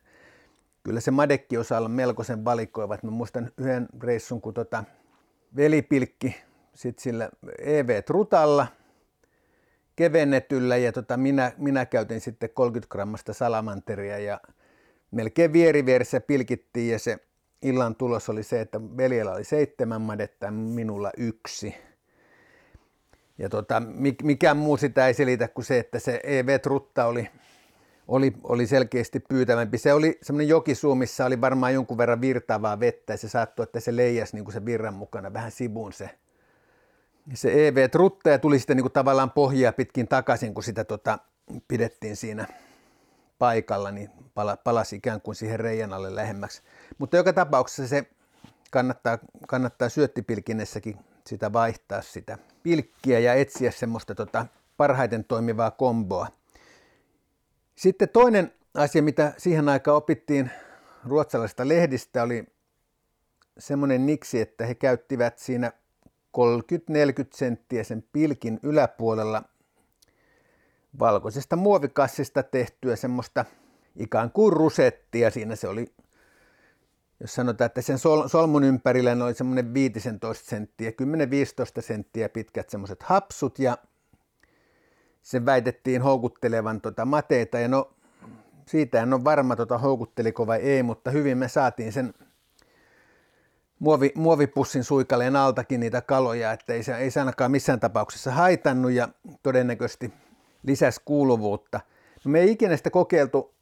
kyllä 0.83 0.99
se 0.99 1.11
madekki 1.11 1.57
osaa 1.57 1.77
olla 1.77 1.89
melkoisen 1.89 2.45
valikoiva. 2.45 2.97
Mä 3.03 3.11
muistan 3.11 3.51
yhden 3.57 3.87
reissun, 4.01 4.41
kun 4.41 4.53
tota 4.53 4.83
velipilkki 5.55 6.35
sit 6.73 6.99
sillä 6.99 7.29
EV-trutalla 7.59 8.67
kevennetyllä 9.95 10.77
ja 10.77 10.91
tota 10.91 11.17
minä, 11.17 11.51
minä 11.57 11.85
käytin 11.85 12.21
sitten 12.21 12.49
30 12.49 12.91
grammasta 12.91 13.33
salamanteria 13.33 14.19
ja 14.19 14.41
melkein 15.11 15.53
vierivierissä 15.53 16.21
pilkittiin 16.21 16.91
ja 16.91 16.99
se 16.99 17.17
illan 17.61 17.95
tulos 17.95 18.29
oli 18.29 18.43
se, 18.43 18.61
että 18.61 18.81
veljellä 18.97 19.31
oli 19.31 19.43
seitsemän 19.43 20.01
madetta 20.01 20.45
ja 20.45 20.51
minulla 20.51 21.11
yksi. 21.17 21.75
Ja 23.37 23.49
tota, 23.49 23.81
mikään 24.23 24.57
muu 24.57 24.77
sitä 24.77 25.07
ei 25.07 25.13
selitä 25.13 25.47
kuin 25.47 25.65
se, 25.65 25.79
että 25.79 25.99
se 25.99 26.19
EV-trutta 26.23 27.05
oli, 27.05 27.29
oli, 28.07 28.33
oli 28.43 28.67
selkeästi 28.67 29.19
pyytävämpi. 29.19 29.77
Se 29.77 29.93
oli 29.93 30.17
semmoinen 30.21 30.47
jokisuu, 30.47 30.95
missä 30.95 31.25
oli 31.25 31.41
varmaan 31.41 31.73
jonkun 31.73 31.97
verran 31.97 32.21
virtaavaa 32.21 32.79
vettä 32.79 33.13
ja 33.13 33.17
se 33.17 33.29
saattoi, 33.29 33.63
että 33.63 33.79
se 33.79 33.95
leijasi 33.95 34.35
niin 34.35 34.45
kuin 34.45 34.53
se 34.53 34.65
virran 34.65 34.93
mukana 34.93 35.33
vähän 35.33 35.51
sivuun 35.51 35.93
se, 35.93 36.09
se 37.33 37.67
EV-trutta 37.67 38.29
ja 38.29 38.39
tuli 38.39 38.59
sitten 38.59 38.77
niin 38.77 38.83
kuin 38.83 38.93
tavallaan 38.93 39.31
pohjia 39.31 39.73
pitkin 39.73 40.07
takaisin, 40.07 40.53
kun 40.53 40.63
sitä 40.63 40.83
tota, 40.83 41.19
pidettiin 41.67 42.15
siinä 42.15 42.47
paikalla, 43.39 43.91
niin 43.91 44.09
pala, 44.33 44.57
palasi 44.57 44.95
ikään 44.95 45.21
kuin 45.21 45.35
siihen 45.35 45.59
reijän 45.59 45.93
alle 45.93 46.15
lähemmäksi. 46.15 46.61
Mutta 46.97 47.17
joka 47.17 47.33
tapauksessa 47.33 47.87
se 47.87 48.05
kannattaa, 48.71 49.17
kannattaa 49.47 49.89
syöttipilkinessäkin 49.89 50.97
sitä 51.27 51.53
vaihtaa 51.53 52.01
sitä 52.01 52.37
pilkkiä 52.63 53.19
ja 53.19 53.33
etsiä 53.33 53.71
semmoista 53.71 54.15
tota 54.15 54.45
parhaiten 54.77 55.23
toimivaa 55.23 55.71
komboa. 55.71 56.27
Sitten 57.75 58.09
toinen 58.09 58.53
asia, 58.73 59.03
mitä 59.03 59.33
siihen 59.37 59.69
aikaan 59.69 59.97
opittiin 59.97 60.51
ruotsalaisista 61.05 61.67
lehdistä, 61.67 62.23
oli 62.23 62.45
semmoinen 63.57 64.05
niksi, 64.05 64.41
että 64.41 64.65
he 64.65 64.75
käyttivät 64.75 65.39
siinä 65.39 65.71
30-40 66.37 66.41
senttiä 67.33 67.83
sen 67.83 68.03
pilkin 68.11 68.59
yläpuolella 68.63 69.43
valkoisesta 70.99 71.55
muovikassista 71.55 72.43
tehtyä 72.43 72.95
semmoista 72.95 73.45
ikään 73.95 74.31
kuin 74.31 74.53
rusettia. 74.53 75.31
Siinä 75.31 75.55
se 75.55 75.67
oli 75.67 75.93
jos 77.19 77.35
sanotaan, 77.35 77.65
että 77.65 77.81
sen 77.81 77.99
sol, 77.99 78.27
solmun 78.27 78.63
ympärillä 78.63 79.25
oli 79.25 79.33
semmoinen 79.33 79.73
15 79.73 80.49
senttiä, 80.49 80.89
10-15 80.89 80.93
senttiä 81.79 82.29
pitkät 82.29 82.69
semmoiset 82.69 83.03
hapsut 83.03 83.59
ja 83.59 83.77
sen 85.21 85.45
väitettiin 85.45 86.01
houkuttelevan 86.01 86.81
tota 86.81 87.05
mateita 87.05 87.59
ja 87.59 87.67
no 87.67 87.91
siitä 88.67 89.01
en 89.01 89.13
ole 89.13 89.23
varma 89.23 89.55
tota 89.55 89.77
houkutteliko 89.77 90.47
vai 90.47 90.59
ei, 90.59 90.83
mutta 90.83 91.11
hyvin 91.11 91.37
me 91.37 91.47
saatiin 91.47 91.91
sen 91.91 92.13
muovi, 93.79 94.11
muovipussin 94.15 94.83
suikaleen 94.83 95.35
altakin 95.35 95.79
niitä 95.79 96.01
kaloja, 96.01 96.51
että 96.51 96.73
ei 96.73 96.83
se, 96.83 96.97
ei 96.97 97.11
se 97.11 97.19
ainakaan 97.19 97.51
missään 97.51 97.79
tapauksessa 97.79 98.31
haitannut 98.31 98.91
ja 98.91 99.09
todennäköisesti 99.43 100.13
lisäsi 100.63 101.01
kuuluvuutta. 101.05 101.79
No 102.25 102.31
me 102.31 102.39
ei 102.39 102.51
ikinä 102.51 102.77
sitä 102.77 102.89
kokeiltu 102.89 103.54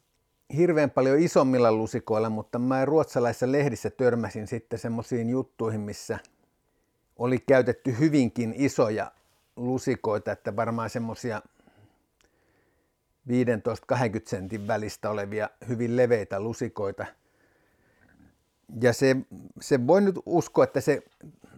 hirveän 0.56 0.90
paljon 0.90 1.18
isommilla 1.18 1.72
lusikoilla, 1.72 2.30
mutta 2.30 2.58
mä 2.58 2.84
ruotsalaisissa 2.84 3.52
lehdissä 3.52 3.90
törmäsin 3.90 4.46
sitten 4.46 4.78
semmoisiin 4.78 5.30
juttuihin, 5.30 5.80
missä 5.80 6.18
oli 7.16 7.38
käytetty 7.38 7.98
hyvinkin 7.98 8.54
isoja 8.56 9.12
lusikoita, 9.56 10.32
että 10.32 10.56
varmaan 10.56 10.90
semmoisia 10.90 11.42
15-20 13.28 13.32
sentin 14.26 14.66
välistä 14.66 15.10
olevia 15.10 15.50
hyvin 15.68 15.96
leveitä 15.96 16.40
lusikoita. 16.40 17.06
ja 18.82 18.92
se, 18.92 19.16
se 19.60 19.86
voi 19.86 20.00
nyt 20.00 20.16
uskoa, 20.26 20.64
että 20.64 20.80
se 20.80 21.02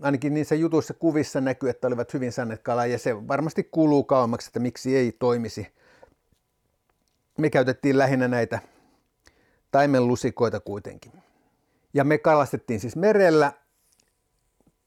ainakin 0.03 0.35
niissä 0.35 0.55
jutuissa 0.55 0.95
kuvissa 0.95 1.41
näkyy, 1.41 1.71
että 1.71 1.87
olivat 1.87 2.15
hyvin 2.15 2.33
saaneet 2.33 2.63
kalaa 2.63 2.87
ja 2.87 2.99
se 2.99 3.29
varmasti 3.29 3.65
kuuluu 3.65 4.05
kauemmaksi, 4.05 4.49
että 4.49 4.61
miksi 4.61 4.97
ei 4.97 5.13
toimisi. 5.13 5.67
Me 7.39 7.51
käytettiin 7.51 7.99
lähinnä 7.99 8.29
näitä 8.29 8.59
taimenlusikoita 9.77 10.61
kuitenkin. 10.61 11.13
Ja 11.95 12.05
me 12.05 12.19
kalastettiin 12.19 12.81
siis 12.81 12.97
merellä 12.97 13.53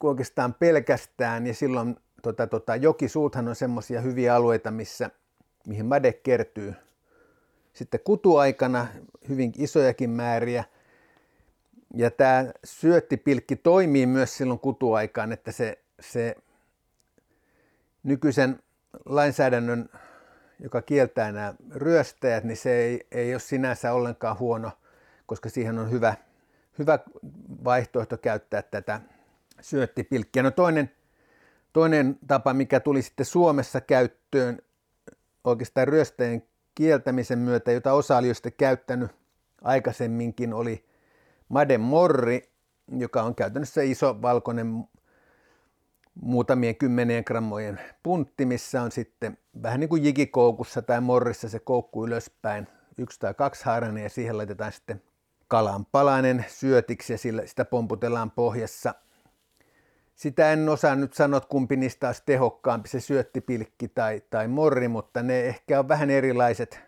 oikeastaan 0.03 0.53
pelkästään 0.53 1.47
ja 1.47 1.53
silloin 1.53 1.95
tota, 2.21 2.47
tota, 2.47 2.75
jokisuuthan 2.75 3.47
on 3.47 3.55
semmoisia 3.55 4.01
hyviä 4.01 4.35
alueita, 4.35 4.71
missä, 4.71 5.09
mihin 5.67 5.85
made 5.85 6.13
kertyy 6.13 6.73
sitten 7.73 7.99
kutuaikana 8.03 8.87
hyvin 9.29 9.53
isojakin 9.57 10.09
määriä. 10.09 10.63
Ja 11.95 12.11
tämä 12.11 12.45
syöttipilkki 12.63 13.55
toimii 13.55 14.05
myös 14.05 14.37
silloin 14.37 14.59
kutuaikaan, 14.59 15.31
että 15.31 15.51
se, 15.51 15.79
se 15.99 16.35
nykyisen 18.03 18.59
lainsäädännön, 19.05 19.89
joka 20.59 20.81
kieltää 20.81 21.31
nämä 21.31 21.53
ryöstäjät, 21.71 22.43
niin 22.43 22.57
se 22.57 22.75
ei, 22.75 23.07
ei 23.11 23.33
ole 23.33 23.39
sinänsä 23.39 23.93
ollenkaan 23.93 24.39
huono, 24.39 24.71
koska 25.25 25.49
siihen 25.49 25.79
on 25.79 25.91
hyvä, 25.91 26.15
hyvä 26.79 26.99
vaihtoehto 27.63 28.17
käyttää 28.17 28.61
tätä 28.61 29.01
syöttipilkkiä. 29.61 30.43
No 30.43 30.51
toinen, 30.51 30.91
toinen 31.73 32.19
tapa, 32.27 32.53
mikä 32.53 32.79
tuli 32.79 33.01
sitten 33.01 33.25
Suomessa 33.25 33.81
käyttöön 33.81 34.59
oikeastaan 35.43 35.87
ryöstäjien 35.87 36.43
kieltämisen 36.75 37.39
myötä, 37.39 37.71
jota 37.71 37.93
osa 37.93 38.17
oli 38.17 38.27
jo 38.27 38.33
sitten 38.33 38.53
käyttänyt 38.57 39.11
aikaisemminkin, 39.61 40.53
oli 40.53 40.85
Made 41.49 41.77
Morri, 41.77 42.51
joka 42.97 43.23
on 43.23 43.35
käytännössä 43.35 43.81
iso 43.81 44.21
valkoinen 44.21 44.83
muutamien 46.21 46.75
kymmenien 46.75 47.23
grammojen 47.27 47.79
puntti, 48.03 48.45
missä 48.45 48.81
on 48.81 48.91
sitten 48.91 49.37
vähän 49.63 49.79
niin 49.79 49.89
kuin 49.89 50.03
jikikoukussa 50.03 50.81
tai 50.81 51.01
morrissa 51.01 51.49
se 51.49 51.59
koukku 51.59 52.05
ylöspäin, 52.05 52.67
yksi 52.97 53.19
tai 53.19 53.33
kaksi 53.33 53.65
haarainen 53.65 54.03
ja 54.03 54.09
siihen 54.09 54.37
laitetaan 54.37 54.71
sitten 54.71 55.01
kalan 55.47 55.85
palanen 55.85 56.45
syötiksi 56.47 57.13
ja 57.13 57.17
sillä, 57.17 57.45
sitä 57.45 57.65
pomputellaan 57.65 58.31
pohjassa. 58.31 58.95
Sitä 60.15 60.51
en 60.51 60.69
osaa 60.69 60.95
nyt 60.95 61.13
sanoa, 61.13 61.41
kumpi 61.41 61.75
niistä 61.75 62.07
olisi 62.07 62.23
tehokkaampi, 62.25 62.89
se 62.89 62.99
syöttipilkki 62.99 63.87
tai, 63.87 64.21
tai 64.29 64.47
morri, 64.47 64.87
mutta 64.87 65.23
ne 65.23 65.41
ehkä 65.41 65.79
on 65.79 65.87
vähän 65.87 66.09
erilaiset 66.09 66.79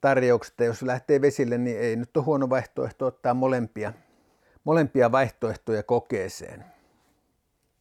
tarjoukset. 0.00 0.54
Jos 0.60 0.82
lähtee 0.82 1.20
vesille, 1.20 1.58
niin 1.58 1.78
ei 1.78 1.96
nyt 1.96 2.16
ole 2.16 2.24
huono 2.24 2.50
vaihtoehto 2.50 3.06
ottaa 3.06 3.34
molempia, 3.34 3.92
molempia 4.64 5.12
vaihtoehtoja 5.12 5.82
kokeeseen. 5.82 6.73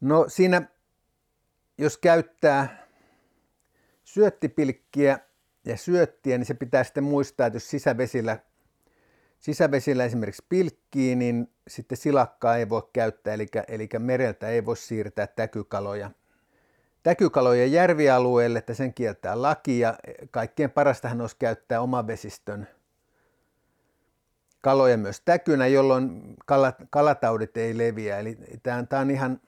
No 0.04 0.26
siinä, 0.28 0.62
jos 1.78 1.98
käyttää 1.98 2.88
syöttipilkkiä 4.04 5.20
ja 5.66 5.78
syöttiä, 5.78 6.38
niin 6.38 6.46
se 6.46 6.54
pitää 6.54 6.84
sitten 6.84 7.04
muistaa, 7.04 7.48
että 7.48 7.56
jos 7.56 7.70
sisävesillä, 7.70 8.40
sisävesillä 9.40 10.06
esimerkiksi 10.06 10.46
pilkkii, 10.50 11.16
niin 11.16 11.52
sitten 11.68 11.98
silakkaa 11.98 12.58
ei 12.58 12.70
voi 12.70 12.90
käyttää, 12.94 13.34
eli, 13.34 13.48
eli 13.68 13.90
mereltä 14.00 14.48
ei 14.50 14.66
voi 14.66 14.78
siirtää 14.78 15.28
täkykaloja. 15.28 16.12
Täkykaloja 17.04 17.66
järvialueelle, 17.66 18.60
että 18.60 18.74
sen 18.74 18.94
kieltää 18.94 19.42
laki 19.42 19.80
ja 19.80 19.98
kaikkein 20.32 20.72
parastahan 20.72 21.22
olisi 21.22 21.36
käyttää 21.40 21.82
oman 21.82 22.08
vesistön 22.08 22.68
kaloja 24.62 24.98
myös 24.98 25.22
täkynä, 25.26 25.68
jolloin 25.68 26.36
kalat, 26.46 26.76
kalataudit 26.90 27.58
ei 27.58 27.78
leviä. 27.78 28.20
Eli 28.20 28.38
tämä 28.64 29.02
on 29.02 29.12
ihan 29.12 29.42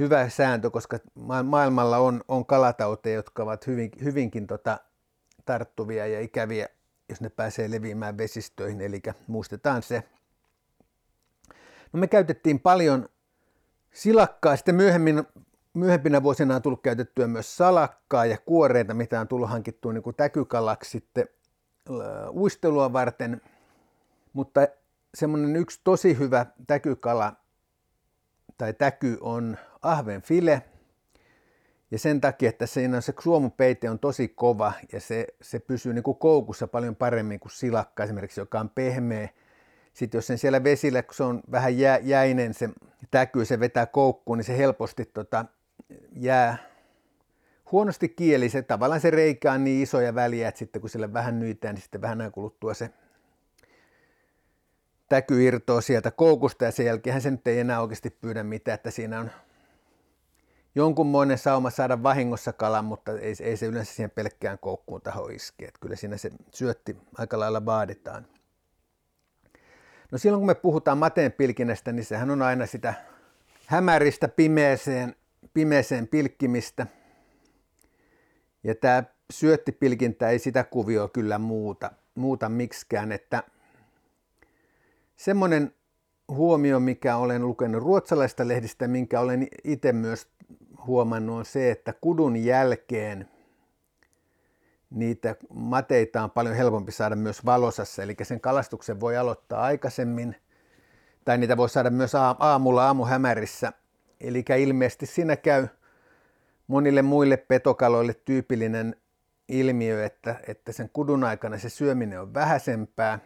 hyvä 0.00 0.28
sääntö, 0.28 0.70
koska 0.70 0.98
maailmalla 1.44 1.98
on, 1.98 2.24
on 2.28 2.46
kalatauteja, 2.46 3.14
jotka 3.14 3.42
ovat 3.42 3.66
hyvin, 3.66 3.90
hyvinkin 4.04 4.46
tota, 4.46 4.80
tarttuvia 5.44 6.06
ja 6.06 6.20
ikäviä, 6.20 6.68
jos 7.08 7.20
ne 7.20 7.28
pääsee 7.28 7.70
leviämään 7.70 8.18
vesistöihin, 8.18 8.80
eli 8.80 9.02
muistetaan 9.26 9.82
se. 9.82 10.02
No 11.92 12.00
me 12.00 12.06
käytettiin 12.06 12.60
paljon 12.60 13.08
silakkaa, 13.92 14.56
sitten 14.56 14.74
myöhemmin, 14.74 15.22
myöhempinä 15.74 16.22
vuosina 16.22 16.56
on 16.56 16.62
tullut 16.62 16.82
käytettyä 16.82 17.26
myös 17.26 17.56
salakkaa 17.56 18.26
ja 18.26 18.38
kuoreita, 18.38 18.94
mitä 18.94 19.20
on 19.20 19.28
tullut 19.28 19.50
hankittua 19.50 19.92
niin 19.92 20.02
kuin 20.02 20.16
täkykalaksi 20.16 20.90
sitten 20.90 21.28
uistelua 22.30 22.92
varten, 22.92 23.40
mutta 24.32 24.60
semmoinen 25.14 25.56
yksi 25.56 25.80
tosi 25.84 26.18
hyvä 26.18 26.46
täkykala 26.66 27.32
tai 28.58 28.72
täky 28.72 29.18
on 29.20 29.56
ahven 29.82 30.22
file. 30.22 30.62
Ja 31.90 31.98
sen 31.98 32.20
takia, 32.20 32.48
että 32.48 32.66
siinä 32.66 33.00
se 33.00 33.14
suomupeite 33.20 33.90
on 33.90 33.98
tosi 33.98 34.28
kova 34.28 34.72
ja 34.92 35.00
se, 35.00 35.26
se 35.42 35.58
pysyy 35.58 35.94
niin 35.94 36.02
kuin 36.02 36.16
koukussa 36.16 36.68
paljon 36.68 36.96
paremmin 36.96 37.40
kuin 37.40 37.52
silakka 37.52 38.04
esimerkiksi, 38.04 38.40
joka 38.40 38.60
on 38.60 38.70
pehmeä. 38.70 39.28
Sitten 39.92 40.18
jos 40.18 40.26
sen 40.26 40.38
siellä 40.38 40.64
vesillä, 40.64 41.02
kun 41.02 41.14
se 41.14 41.22
on 41.22 41.40
vähän 41.50 41.78
jä, 41.78 41.98
jäinen 42.02 42.54
se 42.54 42.68
täky, 43.10 43.44
se 43.44 43.60
vetää 43.60 43.86
koukkuun, 43.86 44.38
niin 44.38 44.44
se 44.44 44.58
helposti 44.58 45.04
tota, 45.04 45.44
jää 46.16 46.58
huonosti 47.72 48.08
kieli. 48.08 48.48
Se, 48.48 48.62
tavallaan 48.62 49.00
se 49.00 49.10
reikä 49.10 49.52
on 49.52 49.64
niin 49.64 49.82
isoja 49.82 50.14
väliä, 50.14 50.48
että 50.48 50.58
sitten 50.58 50.80
kun 50.80 50.90
sillä 50.90 51.12
vähän 51.12 51.38
nyytään, 51.38 51.74
niin 51.74 51.82
sitten 51.82 52.00
vähän 52.00 52.32
kuluttua 52.32 52.74
se 52.74 52.90
täky 55.08 55.44
irtoaa 55.44 55.80
sieltä 55.80 56.10
koukusta 56.10 56.64
ja 56.64 56.70
sen 56.70 56.86
jälkeen 56.86 57.20
se 57.20 57.30
nyt 57.30 57.46
ei 57.46 57.58
enää 57.58 57.80
oikeasti 57.80 58.10
pyydä 58.10 58.42
mitään, 58.42 58.74
että 58.74 58.90
siinä 58.90 59.20
on 59.20 59.30
jonkunmoinen 60.74 61.38
sauma 61.38 61.70
saada 61.70 62.02
vahingossa 62.02 62.52
kalan, 62.52 62.84
mutta 62.84 63.12
ei, 63.12 63.34
ei 63.40 63.56
se 63.56 63.66
yleensä 63.66 63.94
siihen 63.94 64.10
pelkkään 64.10 64.58
koukkuun 64.58 65.02
taho 65.02 65.26
iske. 65.26 65.64
Että 65.64 65.78
kyllä 65.80 65.96
siinä 65.96 66.16
se 66.16 66.30
syötti 66.54 66.96
aika 67.18 67.38
lailla 67.38 67.66
vaaditaan. 67.66 68.26
No 70.12 70.18
silloin 70.18 70.40
kun 70.40 70.46
me 70.46 70.54
puhutaan 70.54 70.98
mateen 70.98 71.32
pilkinnästä, 71.32 71.92
niin 71.92 72.04
sehän 72.04 72.30
on 72.30 72.42
aina 72.42 72.66
sitä 72.66 72.94
hämäristä 73.66 74.28
pimeeseen, 74.28 75.14
pimeeseen 75.54 76.08
pilkkimistä. 76.08 76.86
Ja 78.64 78.74
tämä 78.74 79.04
syöttipilkintä 79.32 80.28
ei 80.28 80.38
sitä 80.38 80.64
kuvioa 80.64 81.08
kyllä 81.08 81.38
muuta, 81.38 81.90
muuta 82.14 82.48
miksikään, 82.48 83.12
että 83.12 83.42
semmoinen 85.16 85.74
huomio, 86.28 86.80
mikä 86.80 87.16
olen 87.16 87.46
lukenut 87.46 87.82
ruotsalaista 87.82 88.48
lehdistä, 88.48 88.88
minkä 88.88 89.20
olen 89.20 89.48
itse 89.64 89.92
myös 89.92 90.28
huomannut, 90.86 91.38
on 91.38 91.44
se, 91.44 91.70
että 91.70 91.94
kudun 92.00 92.36
jälkeen 92.36 93.28
niitä 94.90 95.36
mateita 95.54 96.22
on 96.22 96.30
paljon 96.30 96.54
helpompi 96.54 96.92
saada 96.92 97.16
myös 97.16 97.44
valosassa, 97.44 98.02
eli 98.02 98.16
sen 98.22 98.40
kalastuksen 98.40 99.00
voi 99.00 99.16
aloittaa 99.16 99.62
aikaisemmin, 99.62 100.36
tai 101.24 101.38
niitä 101.38 101.56
voi 101.56 101.68
saada 101.68 101.90
myös 101.90 102.12
aamulla 102.38 102.86
aamuhämärissä. 102.86 103.72
Eli 104.20 104.44
ilmeisesti 104.58 105.06
siinä 105.06 105.36
käy 105.36 105.68
monille 106.66 107.02
muille 107.02 107.36
petokaloille 107.36 108.14
tyypillinen 108.14 108.96
ilmiö, 109.48 110.04
että, 110.04 110.40
että 110.46 110.72
sen 110.72 110.90
kudun 110.92 111.24
aikana 111.24 111.58
se 111.58 111.68
syöminen 111.68 112.20
on 112.20 112.34
vähäisempää, 112.34 113.18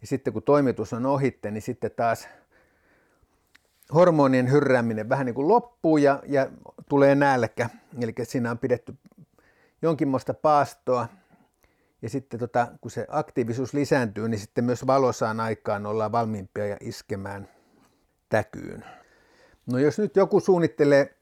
ja 0.00 0.06
sitten 0.06 0.32
kun 0.32 0.42
toimitus 0.42 0.92
on 0.92 1.06
ohitte, 1.06 1.50
niin 1.50 1.62
sitten 1.62 1.90
taas 1.96 2.28
hormonien 3.94 4.50
hyrrääminen 4.50 5.08
vähän 5.08 5.26
niin 5.26 5.34
kuin 5.34 5.48
loppuu 5.48 5.96
ja, 5.96 6.22
ja 6.26 6.50
tulee 6.88 7.14
nälkä. 7.14 7.70
Eli 8.00 8.14
siinä 8.22 8.50
on 8.50 8.58
pidetty 8.58 8.94
jonkinmoista 9.82 10.34
paastoa. 10.34 11.08
Ja 12.02 12.08
sitten 12.08 12.40
tota, 12.40 12.68
kun 12.80 12.90
se 12.90 13.06
aktiivisuus 13.08 13.74
lisääntyy, 13.74 14.28
niin 14.28 14.40
sitten 14.40 14.64
myös 14.64 14.86
valosaan 14.86 15.40
aikaan 15.40 15.86
ollaan 15.86 16.12
valmiimpia 16.12 16.66
ja 16.66 16.76
iskemään 16.80 17.48
täkyyn. 18.28 18.84
No 19.66 19.78
jos 19.78 19.98
nyt 19.98 20.16
joku 20.16 20.40
suunnittelee 20.40 21.16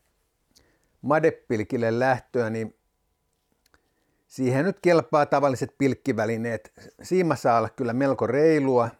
madepilkille 1.02 1.98
lähtöä, 1.98 2.50
niin 2.50 2.78
Siihen 4.28 4.64
nyt 4.64 4.80
kelpaa 4.80 5.26
tavalliset 5.26 5.74
pilkkivälineet. 5.78 6.72
Siima 7.02 7.36
saa 7.36 7.58
olla 7.58 7.68
kyllä 7.68 7.92
melko 7.92 8.26
reilua. 8.26 8.90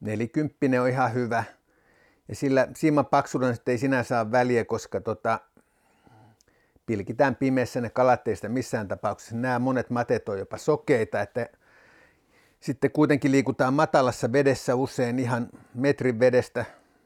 Nelikymppinen 0.00 0.82
on 0.82 0.88
ihan 0.88 1.14
hyvä. 1.14 1.44
Ja 2.28 2.34
sillä 2.34 2.68
siiman 2.76 3.06
paksuudella 3.06 3.54
ei 3.66 3.78
sinänsä 3.78 4.20
ole 4.20 4.32
väliä, 4.32 4.64
koska 4.64 5.00
tota, 5.00 5.40
pilkitään 6.86 7.36
pimeässä 7.36 7.80
ne 7.80 7.90
kalat 7.90 8.28
ei 8.28 8.36
sitä 8.36 8.48
missään 8.48 8.88
tapauksessa. 8.88 9.36
Nämä 9.36 9.58
monet 9.58 9.90
matet 9.90 10.28
on 10.28 10.38
jopa 10.38 10.58
sokeita, 10.58 11.20
että 11.20 11.48
sitten 12.60 12.90
kuitenkin 12.90 13.32
liikutaan 13.32 13.74
matalassa 13.74 14.32
vedessä 14.32 14.74
usein 14.74 15.18
ihan 15.18 15.48
metrin 15.74 16.20
vedestä 16.20 16.64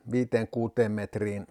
5-6 0.08 0.88
metriin 0.88 1.46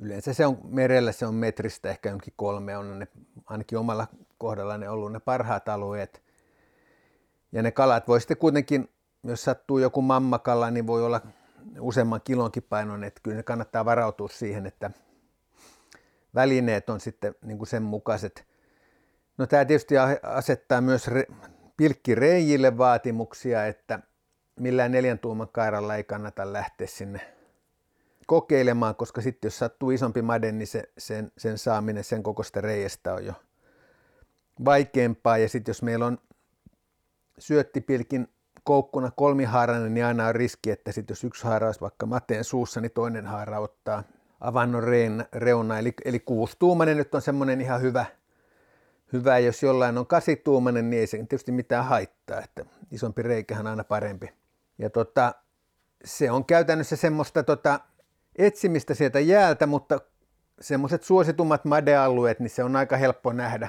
yleensä 0.00 0.32
se 0.32 0.46
on 0.46 0.58
merellä, 0.68 1.12
se 1.12 1.26
on 1.26 1.34
metristä 1.34 1.90
ehkä 1.90 2.10
jonkin 2.10 2.32
kolme, 2.36 2.76
on 2.76 2.98
ne 2.98 3.08
ainakin 3.46 3.78
omalla 3.78 4.06
kohdalla 4.38 4.78
ne 4.78 4.88
ollut 4.88 5.12
ne 5.12 5.20
parhaat 5.20 5.68
alueet. 5.68 6.22
Ja 7.52 7.62
ne 7.62 7.70
kalat 7.70 8.08
voi 8.08 8.20
sitten 8.20 8.36
kuitenkin, 8.36 8.88
jos 9.24 9.44
sattuu 9.44 9.78
joku 9.78 10.02
mammakala, 10.02 10.70
niin 10.70 10.86
voi 10.86 11.04
olla 11.04 11.20
useamman 11.80 12.20
kilonkin 12.24 12.62
painon, 12.62 13.04
että 13.04 13.20
kyllä 13.22 13.42
kannattaa 13.42 13.84
varautua 13.84 14.28
siihen, 14.28 14.66
että 14.66 14.90
välineet 16.34 16.90
on 16.90 17.00
sitten 17.00 17.34
niin 17.44 17.58
kuin 17.58 17.68
sen 17.68 17.82
mukaiset. 17.82 18.46
No 19.38 19.46
tämä 19.46 19.64
tietysti 19.64 19.94
asettaa 20.22 20.80
myös 20.80 21.08
re, 21.08 21.26
pilkkireijille 21.76 22.78
vaatimuksia, 22.78 23.66
että 23.66 23.98
millään 24.60 24.92
neljän 24.92 25.18
tuuman 25.18 25.48
kairalla 25.52 25.96
ei 25.96 26.04
kannata 26.04 26.52
lähteä 26.52 26.86
sinne 26.86 27.20
kokeilemaan, 28.26 28.94
koska 28.94 29.20
sitten 29.20 29.46
jos 29.46 29.58
sattuu 29.58 29.90
isompi 29.90 30.22
made, 30.22 30.52
niin 30.52 30.66
se, 30.66 30.84
sen, 30.98 31.32
sen 31.38 31.58
saaminen 31.58 32.04
sen 32.04 32.22
kokoista 32.22 32.60
reiästä 32.60 33.14
on 33.14 33.24
jo 33.24 33.32
vaikeampaa. 34.64 35.38
Ja 35.38 35.48
sitten 35.48 35.70
jos 35.70 35.82
meillä 35.82 36.06
on 36.06 36.18
syöttipilkin 37.38 38.28
koukkuna 38.70 39.10
kolmihaarainen, 39.10 39.94
niin 39.94 40.06
aina 40.06 40.26
on 40.26 40.34
riski, 40.34 40.70
että 40.70 40.92
sitten 40.92 41.12
jos 41.12 41.24
yksi 41.24 41.44
haara 41.44 41.66
olisi 41.66 41.80
vaikka 41.80 42.06
mateen 42.06 42.44
suussa, 42.44 42.80
niin 42.80 42.90
toinen 42.90 43.26
haara 43.26 43.58
ottaa 43.58 44.02
avannon 44.40 44.82
reuna. 45.32 45.78
Eli, 45.78 45.94
eli 46.04 46.20
kuustuumainen 46.20 46.96
nyt 46.96 47.14
on 47.14 47.22
semmoinen 47.22 47.60
ihan 47.60 47.80
hyvä, 47.80 48.04
hyvä. 49.12 49.38
Jos 49.38 49.62
jollain 49.62 49.98
on 49.98 50.06
kasituumainen, 50.06 50.90
niin 50.90 51.00
ei 51.00 51.06
se 51.06 51.16
tietysti 51.16 51.52
mitään 51.52 51.84
haittaa, 51.84 52.40
että 52.40 52.64
isompi 52.90 53.22
reikähän 53.22 53.66
on 53.66 53.70
aina 53.70 53.84
parempi. 53.84 54.32
Ja 54.78 54.90
tota, 54.90 55.34
se 56.04 56.30
on 56.30 56.44
käytännössä 56.44 56.96
semmoista 56.96 57.42
tota, 57.42 57.80
etsimistä 58.36 58.94
sieltä 58.94 59.20
jäältä, 59.20 59.66
mutta 59.66 60.00
semmoiset 60.60 61.02
suositummat 61.02 61.64
madealueet, 61.64 62.40
niin 62.40 62.50
se 62.50 62.64
on 62.64 62.76
aika 62.76 62.96
helppo 62.96 63.32
nähdä. 63.32 63.68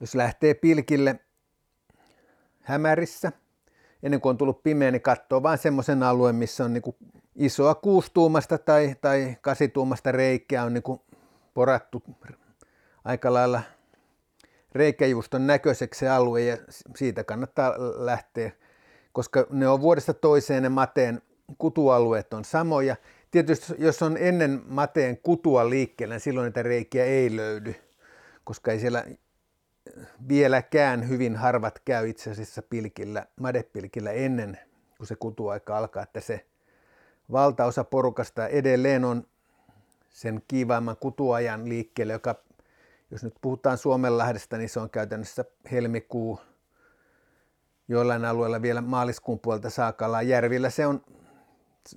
Jos 0.00 0.14
lähtee 0.14 0.54
pilkille 0.54 1.20
hämärissä, 2.60 3.32
ennen 4.02 4.20
kuin 4.20 4.30
on 4.30 4.38
tullut 4.38 4.62
pimeä, 4.62 4.90
niin 4.90 5.02
katsoo 5.02 5.42
vain 5.42 5.58
semmoisen 5.58 6.02
alueen, 6.02 6.34
missä 6.34 6.64
on 6.64 6.72
niin 6.72 6.82
isoa 7.36 7.74
kuustuumasta 7.74 8.58
tai, 8.58 8.96
tai 9.00 9.36
kasituumasta 9.40 10.12
reikää 10.12 10.64
on 10.64 10.74
niin 10.74 11.00
porattu 11.54 12.02
aika 13.04 13.32
lailla 13.32 13.62
reikäjuuston 14.74 15.46
näköiseksi 15.46 15.98
se 15.98 16.08
alue 16.08 16.40
ja 16.40 16.56
siitä 16.96 17.24
kannattaa 17.24 17.74
lähteä, 17.96 18.52
koska 19.12 19.46
ne 19.50 19.68
on 19.68 19.80
vuodesta 19.80 20.14
toiseen 20.14 20.62
ne 20.62 20.68
mateen 20.68 21.22
kutualueet 21.58 22.32
on 22.34 22.44
samoja. 22.44 22.96
Tietysti 23.30 23.74
jos 23.78 24.02
on 24.02 24.16
ennen 24.16 24.62
mateen 24.66 25.18
kutua 25.18 25.70
liikkeellä, 25.70 26.14
niin 26.14 26.20
silloin 26.20 26.44
niitä 26.44 26.62
reikiä 26.62 27.04
ei 27.04 27.36
löydy, 27.36 27.74
koska 28.44 28.72
ei 28.72 28.80
siellä 28.80 29.04
vieläkään 30.28 31.08
hyvin 31.08 31.36
harvat 31.36 31.78
käy 31.84 32.08
itse 32.08 32.30
asiassa 32.30 32.62
pilkillä, 32.62 33.26
madepilkillä 33.40 34.10
ennen 34.10 34.58
kuin 34.96 35.06
se 35.06 35.16
kutuaika 35.16 35.78
alkaa, 35.78 36.02
että 36.02 36.20
se 36.20 36.46
valtaosa 37.32 37.84
porukasta 37.84 38.48
edelleen 38.48 39.04
on 39.04 39.26
sen 40.08 40.42
kiivaimman 40.48 40.96
kutuajan 40.96 41.68
liikkeelle, 41.68 42.12
joka 42.12 42.34
jos 43.10 43.24
nyt 43.24 43.34
puhutaan 43.40 43.78
Suomenlahdesta, 43.78 44.56
niin 44.56 44.68
se 44.68 44.80
on 44.80 44.90
käytännössä 44.90 45.44
helmikuu, 45.72 46.40
joillain 47.88 48.24
alueilla 48.24 48.62
vielä 48.62 48.80
maaliskuun 48.80 49.40
puolta 49.40 49.70
saakka 49.70 50.22
Järvillä 50.22 50.70
se 50.70 50.86
on 50.86 51.04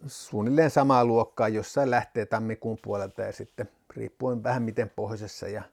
suunnilleen 0.08 0.72
samaa 0.72 1.06
luokkaa, 1.06 1.48
jossain 1.48 1.92
lähtee 1.92 2.26
tammikuun 2.26 2.78
puolelta 2.82 3.22
ja 3.22 3.32
sitten 3.32 3.70
riippuen 3.90 4.44
vähän 4.44 4.64
miten 4.64 4.90
pohjoisessa 4.90 5.48
ja 5.48 5.64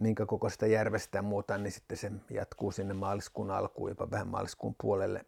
minkä 0.00 0.26
kokoista 0.26 0.66
järvestä 0.66 1.18
ja 1.18 1.22
muuta, 1.22 1.58
niin 1.58 1.72
sitten 1.72 1.96
se 1.96 2.12
jatkuu 2.30 2.72
sinne 2.72 2.94
maaliskuun 2.94 3.50
alkuun, 3.50 3.90
jopa 3.90 4.10
vähän 4.10 4.28
maaliskuun 4.28 4.74
puolelle. 4.82 5.24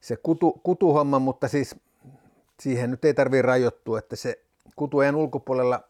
Se 0.00 0.16
kutu, 0.16 0.52
kutuhomma, 0.52 1.18
mutta 1.18 1.48
siis 1.48 1.76
siihen 2.60 2.90
nyt 2.90 3.04
ei 3.04 3.14
tarvitse 3.14 3.42
rajoittua, 3.42 3.98
että 3.98 4.16
se 4.16 4.44
kutujen 4.76 5.16
ulkopuolella 5.16 5.80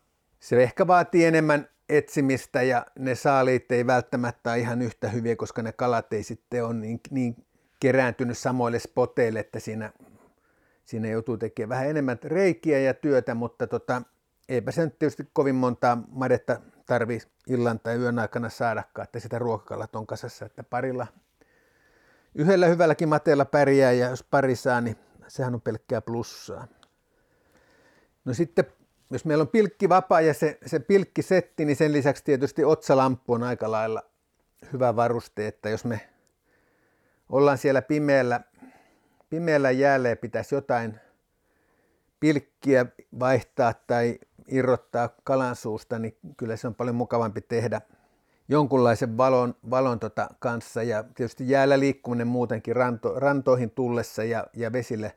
se 0.40 0.62
ehkä 0.62 0.86
vaatii 0.86 1.24
enemmän 1.24 1.68
etsimistä 1.88 2.62
ja 2.62 2.86
ne 2.98 3.14
saaliit 3.14 3.72
ei 3.72 3.86
välttämättä 3.86 4.50
ole 4.50 4.58
ihan 4.58 4.82
yhtä 4.82 5.08
hyviä, 5.08 5.36
koska 5.36 5.62
ne 5.62 5.72
kalat 5.72 6.12
ei 6.12 6.22
sitten 6.22 6.64
ole 6.64 6.74
niin, 6.74 7.00
niin 7.10 7.36
kerääntynyt 7.80 8.38
samoille 8.38 8.78
spoteille, 8.78 9.40
että 9.40 9.60
siinä, 9.60 9.92
siinä 10.84 11.08
joutuu 11.08 11.36
tekemään 11.36 11.68
vähän 11.68 11.90
enemmän 11.90 12.18
reikiä 12.24 12.78
ja 12.78 12.94
työtä, 12.94 13.34
mutta 13.34 13.66
tota, 13.66 14.02
eipä 14.48 14.70
se 14.70 14.84
nyt 14.84 14.98
tietysti 14.98 15.30
kovin 15.32 15.54
montaa 15.54 16.02
madetta 16.08 16.60
tarvi 16.86 17.18
illan 17.46 17.80
tai 17.80 17.96
yön 17.96 18.18
aikana 18.18 18.48
saadakaan, 18.48 19.04
että 19.04 19.20
sitä 19.20 19.38
ruokakalat 19.38 19.96
on 19.96 20.06
kasassa, 20.06 20.44
että 20.46 20.62
parilla 20.62 21.06
yhdellä 22.34 22.66
hyvälläkin 22.66 23.08
mateella 23.08 23.44
pärjää 23.44 23.92
ja 23.92 24.08
jos 24.08 24.22
pari 24.22 24.56
saa, 24.56 24.80
niin 24.80 24.96
sehän 25.28 25.54
on 25.54 25.60
pelkkää 25.60 26.00
plussaa. 26.00 26.66
No 28.24 28.34
sitten 28.34 28.64
jos 29.10 29.24
meillä 29.24 29.42
on 29.42 29.48
pilkki 29.48 29.88
vapaa 29.88 30.20
ja 30.20 30.34
se, 30.34 30.58
se 30.66 30.78
pilkkisetti, 30.78 31.64
niin 31.64 31.76
sen 31.76 31.92
lisäksi 31.92 32.24
tietysti 32.24 32.64
otsalamppu 32.64 33.32
on 33.32 33.42
aika 33.42 33.70
lailla 33.70 34.02
hyvä 34.72 34.96
varuste, 34.96 35.46
että 35.46 35.68
jos 35.68 35.84
me 35.84 36.00
ollaan 37.28 37.58
siellä 37.58 37.82
pimeällä, 37.82 38.40
pimeällä 39.30 39.70
jäällä 39.70 40.08
ja 40.08 40.16
pitäisi 40.16 40.54
jotain 40.54 41.00
pilkkiä 42.20 42.86
vaihtaa 43.20 43.74
tai 43.86 44.18
irrottaa 44.48 45.08
kalan 45.24 45.56
suusta, 45.56 45.98
niin 45.98 46.16
kyllä 46.36 46.56
se 46.56 46.66
on 46.66 46.74
paljon 46.74 46.96
mukavampi 46.96 47.40
tehdä 47.40 47.80
jonkunlaisen 48.48 49.16
valon, 49.16 49.54
valon 49.70 50.00
tota 50.00 50.28
kanssa. 50.38 50.82
Ja 50.82 51.04
tietysti 51.14 51.50
jäällä 51.50 51.80
liikkuminen 51.80 52.26
muutenkin 52.26 52.76
ranto, 52.76 53.20
rantoihin 53.20 53.70
tullessa 53.70 54.24
ja, 54.24 54.46
ja 54.52 54.72
vesille 54.72 55.12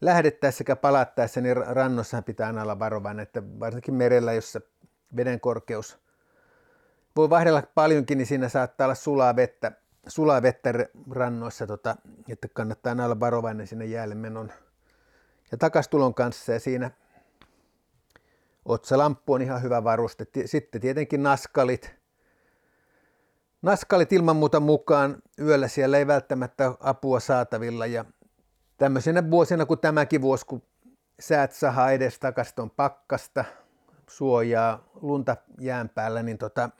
lähdettäessä 0.00 0.58
sekä 0.58 0.76
palattaessa, 0.76 1.40
niin 1.40 1.56
rannossahan 1.56 2.24
pitää 2.24 2.46
aina 2.46 2.62
olla 2.62 2.78
varovainen, 2.78 3.22
että 3.22 3.42
varsinkin 3.60 3.94
merellä, 3.94 4.32
jossa 4.32 4.60
veden 5.16 5.40
korkeus 5.40 5.98
voi 7.16 7.30
vaihdella 7.30 7.62
paljonkin, 7.74 8.18
niin 8.18 8.26
siinä 8.26 8.48
saattaa 8.48 8.84
olla 8.84 8.94
sulaa 8.94 9.36
vettä, 9.36 9.72
sulaa 10.06 10.42
vettä 10.42 10.72
rannoissa, 11.10 11.66
tota, 11.66 11.96
että 12.28 12.48
kannattaa 12.48 12.90
aina 12.90 13.04
olla 13.04 13.20
varovainen 13.20 13.66
sinne 13.66 13.84
jäälle 13.84 14.14
menon 14.14 14.52
ja 15.50 15.58
takastulon 15.58 16.14
kanssa 16.14 16.52
ja 16.52 16.60
siinä 16.60 16.90
Otsalamppu 18.68 19.32
on 19.32 19.42
ihan 19.42 19.62
hyvä 19.62 19.84
varuste. 19.84 20.26
Sitten 20.44 20.80
tietenkin 20.80 21.22
naskalit. 21.22 21.94
Naskalit 23.62 24.12
ilman 24.12 24.36
muuta 24.36 24.60
mukaan. 24.60 25.16
Yöllä 25.40 25.68
siellä 25.68 25.98
ei 25.98 26.06
välttämättä 26.06 26.72
apua 26.80 27.20
saatavilla 27.20 27.86
ja 27.86 28.04
tämmöisenä 28.76 29.30
vuosina 29.30 29.66
kuin 29.66 29.80
tämäkin 29.80 30.22
vuosi, 30.22 30.46
kun 30.46 30.62
säät 31.20 31.52
sahaa 31.52 31.90
edes 31.90 32.20
on 32.58 32.70
pakkasta, 32.70 33.44
suojaa, 34.10 34.88
lunta 35.02 35.36
jään 35.60 35.88
päällä, 35.88 36.22
niin 36.22 36.38
tota, 36.38 36.70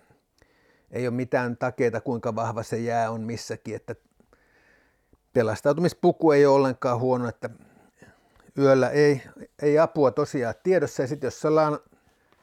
ei 0.90 1.08
ole 1.08 1.14
mitään 1.14 1.56
takeita, 1.56 2.00
kuinka 2.00 2.34
vahva 2.34 2.62
se 2.62 2.78
jää 2.78 3.10
on 3.10 3.20
missäkin, 3.20 3.76
että 3.76 3.94
pelastautumispuku 5.32 6.32
ei 6.32 6.46
ole 6.46 6.56
ollenkaan 6.56 7.00
huono, 7.00 7.28
että 7.28 7.50
yöllä 8.58 8.90
ei, 8.90 9.22
ei 9.62 9.78
apua 9.78 10.10
tosiaan 10.10 10.54
tiedossa. 10.62 11.02
Ja 11.02 11.08
sitten 11.08 11.26
jos 11.26 11.44
ollaan 11.44 11.78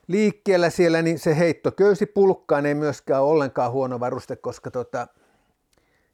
liikkeellä 0.07 0.69
siellä, 0.69 1.01
niin 1.01 1.19
se 1.19 1.37
heittoköysi 1.37 2.05
pulkkaan 2.05 2.65
ei 2.65 2.75
myöskään 2.75 3.21
ole 3.21 3.31
ollenkaan 3.31 3.71
huono 3.71 3.99
varuste, 3.99 4.35
koska 4.35 4.71
tota, 4.71 5.07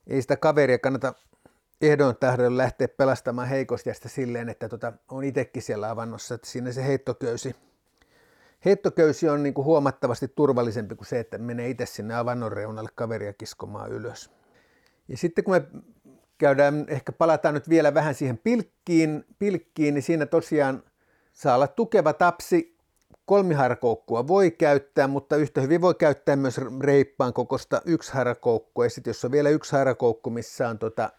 ei 0.08 0.22
sitä 0.22 0.38
kaveria 0.38 0.80
kannata 0.80 1.14
ehdon 1.82 2.16
tähden 2.16 2.58
lähteä 2.58 2.88
pelastamaan 2.88 3.48
heikosti 3.48 3.94
sitä 3.94 4.10
silleen, 4.10 4.50
että 4.50 4.70
tota, 4.70 4.94
on 5.10 5.24
itsekin 5.24 5.62
siellä 5.62 5.90
avannossa, 5.90 6.36
että 6.36 6.48
siinä 6.48 6.72
se 6.72 6.86
heittoköysi, 6.86 7.56
heittoköysi 8.66 9.30
on 9.30 9.44
niin 9.44 9.54
kuin 9.54 9.66
huomattavasti 9.66 10.28
turvallisempi 10.28 10.96
kuin 10.96 11.08
se, 11.08 11.20
että 11.20 11.38
menee 11.38 11.70
itse 11.70 11.86
sinne 11.86 12.16
avannon 12.16 12.52
reunalle 12.52 12.90
kaveria 12.96 13.34
kiskomaan 13.34 13.92
ylös. 13.92 14.32
Ja 15.08 15.18
sitten 15.18 15.44
kun 15.44 15.54
me 15.54 15.62
käydään, 16.42 16.86
ehkä 16.88 17.12
palataan 17.12 17.54
nyt 17.54 17.70
vielä 17.70 17.94
vähän 17.94 18.16
siihen 18.16 18.38
pilkkiin, 18.38 19.26
pilkkiin 19.40 19.94
niin 19.94 20.04
siinä 20.04 20.26
tosiaan 20.26 20.84
saa 21.34 21.56
olla 21.56 21.68
tukeva 21.68 22.14
tapsi. 22.14 22.78
Kolmiharakoukkua 23.26 24.28
voi 24.28 24.52
käyttää, 24.52 25.08
mutta 25.08 25.36
yhtä 25.36 25.62
hyvin 25.62 25.82
voi 25.82 25.96
käyttää 25.96 26.36
myös 26.36 26.60
reippaan 26.82 27.34
kokosta 27.34 27.82
yksi 27.86 28.14
harakoukkua. 28.14 28.86
Ja 28.86 28.90
sitten 28.90 29.10
jos 29.10 29.26
on 29.26 29.32
vielä 29.32 29.50
yksi 29.50 29.72
harakoukku, 29.72 30.30
missä 30.30 30.70
on 30.70 30.80
tota 30.80 31.10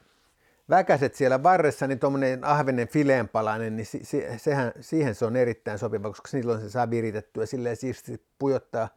väkäset 0.71 1.15
siellä 1.15 1.43
varressa, 1.43 1.87
niin 1.87 1.99
tuommoinen 1.99 2.45
ahvenen 2.45 2.89
fileenpalainen, 2.89 3.77
niin 3.77 3.87
se, 3.87 3.99
se, 4.03 4.39
sehän, 4.39 4.73
siihen 4.81 5.15
se 5.15 5.25
on 5.25 5.37
erittäin 5.37 5.79
sopiva, 5.79 6.09
koska 6.09 6.29
silloin 6.29 6.61
se 6.61 6.71
saa 6.71 6.91
viritettyä 6.91 7.47
silleen 7.47 7.77
siisti 7.77 8.27
pujottaa 8.39 8.89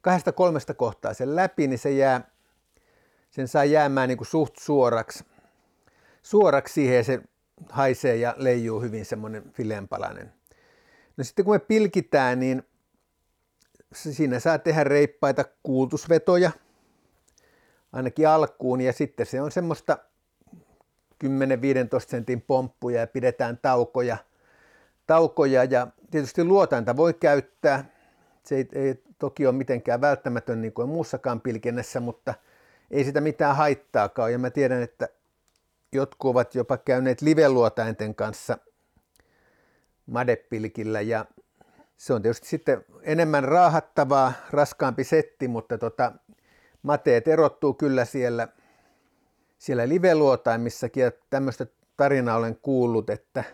kahdesta 0.00 0.32
kolmesta 0.32 0.74
kohtaa 0.74 1.14
sen 1.14 1.36
läpi, 1.36 1.66
niin 1.66 1.78
se 1.78 1.90
jää, 1.90 2.30
sen 3.30 3.48
saa 3.48 3.64
jäämään 3.64 4.08
niin 4.08 4.18
kuin 4.18 4.28
suht 4.28 4.56
suoraksi 4.58 5.24
suoraksi 6.22 6.74
siihen 6.74 6.96
ja 6.96 7.04
se 7.04 7.20
haisee 7.70 8.16
ja 8.16 8.34
leijuu 8.36 8.80
hyvin 8.80 9.04
semmoinen 9.04 9.50
fileenpalainen. 9.52 10.32
No 11.16 11.24
sitten 11.24 11.44
kun 11.44 11.54
me 11.54 11.58
pilkitään, 11.58 12.40
niin 12.40 12.62
siinä 13.94 14.40
saa 14.40 14.58
tehdä 14.58 14.84
reippaita 14.84 15.44
kuultusvetoja, 15.62 16.50
ainakin 17.92 18.28
alkuun, 18.28 18.80
ja 18.80 18.92
sitten 18.92 19.26
se 19.26 19.40
on 19.40 19.52
semmoista 19.52 19.98
10-15 21.24 21.28
sentin 22.06 22.40
pomppuja 22.40 23.00
ja 23.00 23.06
pidetään 23.06 23.58
taukoja– 23.62 24.16
taukoja 25.08 25.64
ja 25.64 25.86
tietysti 26.10 26.44
luotainta 26.44 26.96
voi 26.96 27.14
käyttää. 27.14 27.84
Se 28.44 28.56
ei, 28.56 28.68
ei 28.72 29.02
toki 29.18 29.46
ole 29.46 29.54
mitenkään 29.54 30.00
välttämätön 30.00 30.62
niin 30.62 30.72
kuin 30.72 30.88
muussakaan 30.88 31.40
pilkennessä, 31.40 32.00
mutta 32.00 32.34
ei 32.90 33.04
sitä 33.04 33.20
mitään 33.20 33.56
haittaakaan. 33.56 34.32
Ja 34.32 34.38
mä 34.38 34.50
tiedän, 34.50 34.82
että 34.82 35.08
jotkut 35.92 36.30
ovat 36.30 36.54
jopa 36.54 36.76
käyneet 36.76 37.22
live-luotainten 37.22 38.14
kanssa 38.14 38.58
madepilkillä 40.06 41.00
ja 41.00 41.24
se 41.96 42.14
on 42.14 42.22
tietysti 42.22 42.48
sitten 42.48 42.84
enemmän 43.02 43.44
raahattavaa, 43.44 44.32
raskaampi 44.50 45.04
setti, 45.04 45.48
mutta 45.48 45.78
tota, 45.78 46.12
mateet 46.82 47.28
erottuu 47.28 47.74
kyllä 47.74 48.04
siellä, 48.04 48.48
siellä 49.58 49.88
live-luotaimissakin 49.88 51.02
ja 51.02 51.12
tämmöistä 51.30 51.66
tarinaa 51.96 52.36
olen 52.36 52.58
kuullut, 52.62 53.10
että 53.10 53.44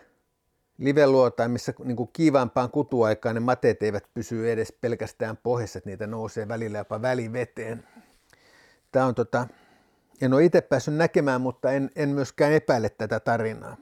live-luotaimissa 0.77 1.73
niin 1.83 1.95
kuin 1.95 2.09
kiivaampaan 2.13 2.71
kutuaikaan 2.71 3.35
ne 3.35 3.39
mateet 3.39 3.83
eivät 3.83 4.03
pysy 4.13 4.51
edes 4.51 4.73
pelkästään 4.81 5.37
pohjassa, 5.37 5.77
että 5.77 5.89
niitä 5.89 6.07
nousee 6.07 6.47
välillä 6.47 6.77
jopa 6.77 7.01
väliveteen. 7.01 7.83
Tämä 8.91 9.05
on 9.05 9.15
tota, 9.15 9.47
en 10.21 10.33
ole 10.33 10.45
itse 10.45 10.61
päässyt 10.61 10.95
näkemään, 10.95 11.41
mutta 11.41 11.71
en, 11.71 11.91
en 11.95 12.09
myöskään 12.09 12.53
epäile 12.53 12.89
tätä 12.89 13.19
tarinaa. 13.19 13.77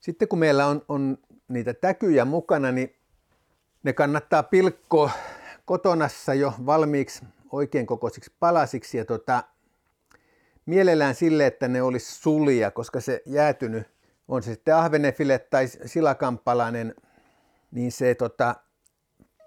Sitten 0.00 0.28
kun 0.28 0.38
meillä 0.38 0.66
on, 0.66 0.82
on 0.88 1.18
niitä 1.48 1.74
täkyjä 1.74 2.24
mukana, 2.24 2.72
niin 2.72 2.96
ne 3.82 3.92
kannattaa 3.92 4.42
pilkkoa 4.42 5.10
kotonassa 5.64 6.34
jo 6.34 6.52
valmiiksi 6.66 7.24
oikein 7.52 7.86
kokoisiksi 7.86 8.32
palasiksi 8.40 8.98
ja 8.98 9.04
tota, 9.04 9.44
mielellään 10.66 11.14
sille, 11.14 11.46
että 11.46 11.68
ne 11.68 11.82
olisi 11.82 12.14
sulia, 12.14 12.70
koska 12.70 13.00
se 13.00 13.22
jäätynyt, 13.26 13.86
on 14.28 14.42
se 14.42 14.54
sitten 14.54 14.76
ahvenefile 14.76 15.38
tai 15.38 15.68
silakampalainen, 15.86 16.94
niin 17.70 17.92
se 17.92 18.14
tota, 18.14 18.54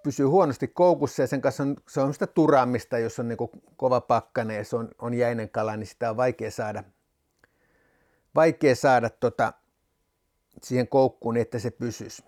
pysyy 0.04 0.26
huonosti 0.26 0.68
koukussa 0.68 1.24
ja 1.24 1.28
sen 1.28 1.42
kanssa 1.42 1.64
on, 1.64 1.76
se 1.90 2.02
on 2.02 2.14
sitä 2.14 2.28
turaamista, 2.28 2.98
jos 2.98 3.20
on 3.20 3.28
niin 3.28 3.38
kova 3.78 4.02
pakkane 4.02 4.56
ja 4.56 4.64
se 4.64 4.76
on, 4.76 4.90
on 5.00 5.14
jäinen 5.14 5.50
kala, 5.50 5.78
niin 5.78 5.88
sitä 5.88 6.10
on 6.10 6.18
vaikea 6.18 6.52
saada, 6.52 6.84
vaikea 8.36 8.76
saada 8.76 9.10
tota, 9.10 9.54
siihen 10.64 10.88
koukkuun, 10.88 11.34
niin 11.34 11.42
että 11.42 11.60
se 11.60 11.72
pysyisi. 11.72 12.24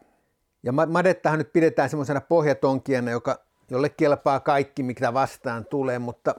Ja 0.63 0.71
madettahan 0.71 1.39
nyt 1.39 1.53
pidetään 1.53 1.89
semmoisena 1.89 2.21
pohjatonkijana, 2.21 3.12
joka, 3.12 3.45
jolle 3.69 3.89
kelpaa 3.89 4.39
kaikki, 4.39 4.84
mikä 4.84 5.13
vastaan 5.13 5.65
tulee, 5.65 5.99
mutta 5.99 6.36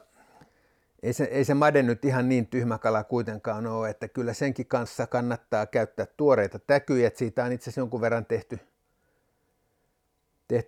ei 1.03 1.13
se, 1.13 1.23
ei 1.23 1.45
se 1.45 1.53
made 1.53 1.83
nyt 1.83 2.05
ihan 2.05 2.29
niin 2.29 2.47
tyhmä 2.47 2.77
kala 2.77 3.03
kuitenkaan 3.03 3.67
ole, 3.67 3.89
että 3.89 4.07
kyllä 4.07 4.33
senkin 4.33 4.67
kanssa 4.67 5.07
kannattaa 5.07 5.65
käyttää 5.65 6.05
tuoreita 6.17 6.59
täkyjä, 6.59 7.07
että 7.07 7.17
siitä 7.17 7.43
on 7.43 7.51
itse 7.51 7.63
asiassa 7.63 7.81
jonkun 7.81 8.01
verran 8.01 8.25
tehty, 8.25 8.57
tehty 8.57 8.72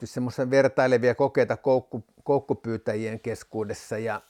semmoisia 0.04 0.50
vertailevia 0.50 1.16
kokeita 1.16 1.58
koukku, 1.58 2.04
koukkupyytäjien 2.24 3.20
keskuudessa. 3.20 3.98
Ja 3.98 4.22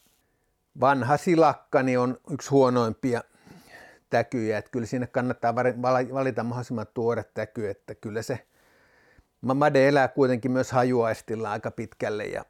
vanha 0.80 1.18
silakkani 1.18 1.98
on 1.98 2.18
yksi 2.30 2.50
huonoimpia 2.50 3.22
täkyjä, 4.10 4.58
että 4.58 4.72
kyllä 4.72 4.86
sinne 4.86 5.08
kannattaa 5.08 5.56
valita 6.14 6.44
mahdollisimman 6.44 6.88
tuore 6.94 7.24
täky, 7.34 7.70
että 7.70 7.96
kyllä 7.96 8.22
se 8.22 8.46
Made 9.54 9.88
elää 9.88 10.08
kuitenkin 10.08 10.52
myös 10.52 10.72
hajuaistilla 10.72 11.52
aika 11.52 11.72
pitkälle. 11.72 12.26
Ja, 12.26 12.46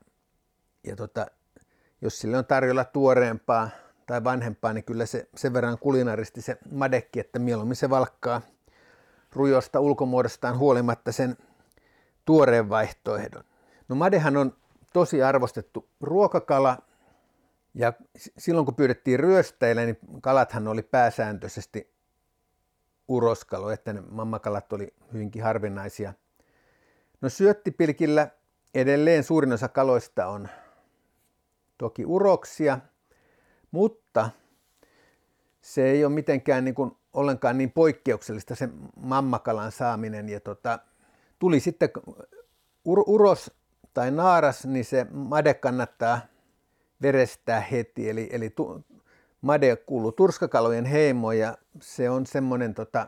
ja 0.83 0.95
tota, 0.95 1.25
jos 2.01 2.19
sille 2.19 2.37
on 2.37 2.45
tarjolla 2.45 2.85
tuoreempaa 2.85 3.69
tai 4.05 4.23
vanhempaa, 4.23 4.73
niin 4.73 4.83
kyllä 4.83 5.05
se 5.05 5.27
sen 5.35 5.53
verran 5.53 5.77
kulinaristi 5.79 6.41
se 6.41 6.57
madekki, 6.71 7.19
että 7.19 7.39
mieluummin 7.39 7.75
se 7.75 7.89
valkkaa 7.89 8.41
rujosta 9.33 9.79
ulkomuodostaan 9.79 10.57
huolimatta 10.57 11.11
sen 11.11 11.37
tuoreen 12.25 12.69
vaihtoehdon. 12.69 13.43
No 13.89 13.95
madehan 13.95 14.37
on 14.37 14.57
tosi 14.93 15.23
arvostettu 15.23 15.89
ruokakala 16.01 16.77
ja 17.73 17.93
silloin 18.37 18.65
kun 18.65 18.75
pyydettiin 18.75 19.19
ryöstäillä, 19.19 19.85
niin 19.85 19.97
kalathan 20.21 20.67
oli 20.67 20.81
pääsääntöisesti 20.81 21.95
uroskalo, 23.07 23.71
että 23.71 23.93
ne 23.93 24.01
mammakalat 24.01 24.73
oli 24.73 24.93
hyvinkin 25.13 25.43
harvinaisia– 25.43 26.13
No 27.21 27.29
syöttipilkillä 27.29 28.29
edelleen 28.73 29.23
suurin 29.23 29.53
osa 29.53 29.67
kaloista 29.67 30.27
on 30.27 30.49
toki 31.77 32.05
uroksia, 32.05 32.79
mutta 33.71 34.29
se 35.61 35.83
ei 35.83 36.05
ole 36.05 36.13
mitenkään 36.13 36.65
niin 36.65 36.75
kuin 36.75 36.91
ollenkaan 37.13 37.57
niin 37.57 37.71
poikkeuksellista 37.71 38.55
se 38.55 38.69
mammakalan 38.95 39.71
saaminen. 39.71 40.29
Ja 40.29 40.39
tota, 40.39 40.79
tuli 41.39 41.59
sitten 41.59 41.89
ur- 42.89 43.03
uros 43.07 43.51
tai 43.93 44.11
naaras, 44.11 44.65
niin 44.65 44.85
se 44.85 45.05
made 45.11 45.53
kannattaa 45.53 46.19
verestää 47.01 47.59
heti. 47.61 48.09
Eli, 48.09 48.29
eli 48.31 48.49
tu, 48.49 48.85
made 49.41 49.75
kuuluu 49.75 50.11
turskakalojen 50.11 50.85
heimoon 50.85 51.37
ja 51.37 51.57
se 51.81 52.09
on 52.09 52.25
semmoinen 52.25 52.73
tota, 52.73 53.07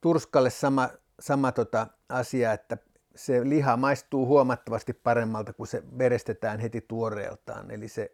turskalle 0.00 0.50
sama, 0.50 0.88
sama 1.20 1.52
tota 1.52 1.86
asia, 2.08 2.52
että 2.52 2.78
se 3.14 3.48
liha 3.48 3.76
maistuu 3.76 4.26
huomattavasti 4.26 4.92
paremmalta, 4.92 5.52
kun 5.52 5.66
se 5.66 5.82
verestetään 5.98 6.60
heti 6.60 6.80
tuoreeltaan. 6.80 7.70
Eli 7.70 7.88
se 7.88 8.12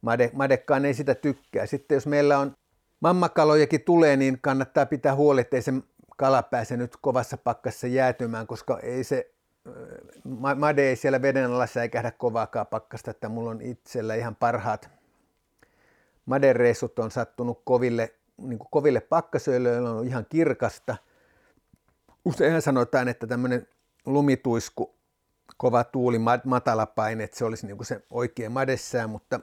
made, 0.00 0.30
madekkaan 0.32 0.84
ei 0.84 0.94
sitä 0.94 1.14
tykkää. 1.14 1.66
Sitten 1.66 1.96
jos 1.96 2.06
meillä 2.06 2.38
on 2.38 2.56
mammakalojakin 3.00 3.82
tulee, 3.82 4.16
niin 4.16 4.38
kannattaa 4.40 4.86
pitää 4.86 5.14
huoli, 5.14 5.40
ettei 5.40 5.62
se 5.62 5.72
kala 6.16 6.42
pääse 6.42 6.76
nyt 6.76 6.96
kovassa 6.96 7.36
pakkassa 7.36 7.86
jäätymään, 7.86 8.46
koska 8.46 8.78
ei 8.78 9.04
se 9.04 9.30
made 10.56 10.88
ei 10.88 10.96
siellä 10.96 11.22
veden 11.22 11.46
alla 11.46 11.66
säikähdä 11.66 12.10
kovaakaan 12.10 12.66
pakkasta, 12.66 13.10
että 13.10 13.28
mulla 13.28 13.50
on 13.50 13.62
itsellä 13.62 14.14
ihan 14.14 14.36
parhaat 14.36 14.90
madereissut 16.26 16.98
on 16.98 17.10
sattunut 17.10 17.62
koville, 17.64 18.14
niin 18.36 18.58
kuin 18.58 18.68
koville 18.70 19.00
pakkasöille, 19.00 19.68
joilla 19.68 19.90
on 19.90 20.06
ihan 20.06 20.26
kirkasta. 20.28 20.96
Useinhan 22.24 22.62
sanotaan, 22.62 23.08
että 23.08 23.26
tämmöinen 23.26 23.68
lumituisku, 24.06 24.94
kova 25.56 25.84
tuuli, 25.84 26.18
matala 26.44 26.86
paine, 26.86 27.24
että 27.24 27.38
se 27.38 27.44
olisi 27.44 27.66
niin 27.66 27.76
kuin 27.76 27.86
se 27.86 28.02
oikea 28.10 28.50
madessään, 28.50 29.10
mutta 29.10 29.40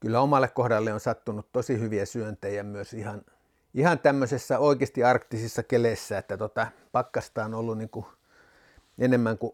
kyllä 0.00 0.20
omalle 0.20 0.48
kohdalle 0.48 0.92
on 0.92 1.00
sattunut 1.00 1.52
tosi 1.52 1.80
hyviä 1.80 2.06
syöntejä 2.06 2.62
myös 2.62 2.94
ihan, 2.94 3.22
ihan 3.74 3.98
tämmöisessä 3.98 4.58
oikeasti 4.58 5.04
arktisissa 5.04 5.62
keleissä, 5.62 6.18
että 6.18 6.36
tota, 6.36 6.66
pakkasta 6.92 7.44
on 7.44 7.54
ollut 7.54 7.78
niin 7.78 7.90
kuin 7.90 8.06
enemmän 8.98 9.38
kuin 9.38 9.52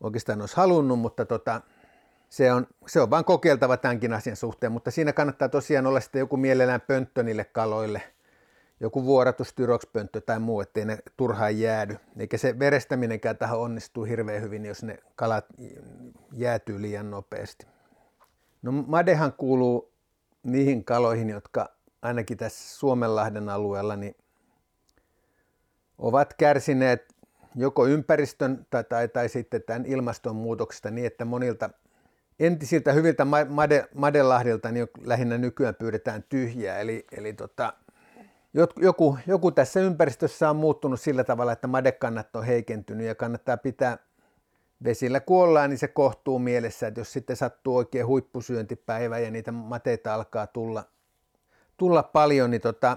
oikeastaan 0.00 0.40
olisi 0.40 0.56
halunnut, 0.56 0.98
mutta 0.98 1.24
tota, 1.24 1.60
se, 2.28 2.52
on, 2.52 2.66
se 2.86 3.00
on 3.00 3.10
vaan 3.10 3.24
kokeiltava 3.24 3.76
tämänkin 3.76 4.12
asian 4.12 4.36
suhteen, 4.36 4.72
mutta 4.72 4.90
siinä 4.90 5.12
kannattaa 5.12 5.48
tosiaan 5.48 5.86
olla 5.86 6.00
sitten 6.00 6.20
joku 6.20 6.36
mielellään 6.36 6.80
pönttö 6.80 7.22
niille 7.22 7.44
kaloille– 7.44 8.02
joku 8.80 9.04
vuoratus, 9.04 9.52
tyrokspönttö 9.52 10.20
tai 10.20 10.40
muu, 10.40 10.60
ettei 10.60 10.84
ne 10.84 10.98
turhaan 11.16 11.58
jäädy. 11.58 11.96
Eikä 12.18 12.38
se 12.38 12.58
verestäminenkään 12.58 13.36
tähän 13.36 13.58
onnistuu 13.58 14.04
hirveän 14.04 14.42
hyvin, 14.42 14.64
jos 14.64 14.82
ne 14.82 14.98
kalat 15.16 15.46
jäätyy 16.32 16.82
liian 16.82 17.10
nopeasti. 17.10 17.66
No 18.62 18.72
madehan 18.72 19.32
kuuluu 19.32 19.92
niihin 20.42 20.84
kaloihin, 20.84 21.30
jotka 21.30 21.75
ainakin 22.02 22.36
tässä 22.36 22.78
Suomenlahden 22.78 23.48
alueella 23.48 23.96
niin 23.96 24.16
ovat 25.98 26.34
kärsineet 26.34 27.14
joko 27.54 27.86
ympäristön 27.86 28.66
tai, 28.70 28.84
tai, 28.84 29.08
tai 29.08 29.28
sitten 29.28 29.62
tämän 29.62 29.86
ilmastonmuutoksesta 29.86 30.90
niin, 30.90 31.06
että 31.06 31.24
monilta 31.24 31.70
entisiltä 32.40 32.92
hyviltä 32.92 33.24
made, 33.48 33.88
madelahdilta 33.94 34.72
niin 34.72 34.88
lähinnä 35.04 35.38
nykyään 35.38 35.74
pyydetään 35.74 36.24
tyhjää. 36.28 36.78
Eli, 36.78 37.06
eli 37.12 37.32
tota, 37.32 37.72
joku, 38.76 39.18
joku 39.26 39.50
tässä 39.50 39.80
ympäristössä 39.80 40.50
on 40.50 40.56
muuttunut 40.56 41.00
sillä 41.00 41.24
tavalla, 41.24 41.52
että 41.52 41.66
madekannat 41.66 42.36
on 42.36 42.44
heikentynyt 42.44 43.06
ja 43.06 43.14
kannattaa 43.14 43.56
pitää 43.56 43.98
vesillä 44.84 45.20
kuollaan, 45.20 45.70
niin 45.70 45.78
se 45.78 45.88
kohtuu 45.88 46.38
mielessä, 46.38 46.86
että 46.86 47.00
jos 47.00 47.12
sitten 47.12 47.36
sattuu 47.36 47.76
oikein 47.76 48.06
huippusyöntipäivä 48.06 49.18
ja 49.18 49.30
niitä 49.30 49.52
mateita 49.52 50.14
alkaa 50.14 50.46
tulla, 50.46 50.84
tulla 51.76 52.02
paljon, 52.02 52.50
niin 52.50 52.60
tota, 52.60 52.96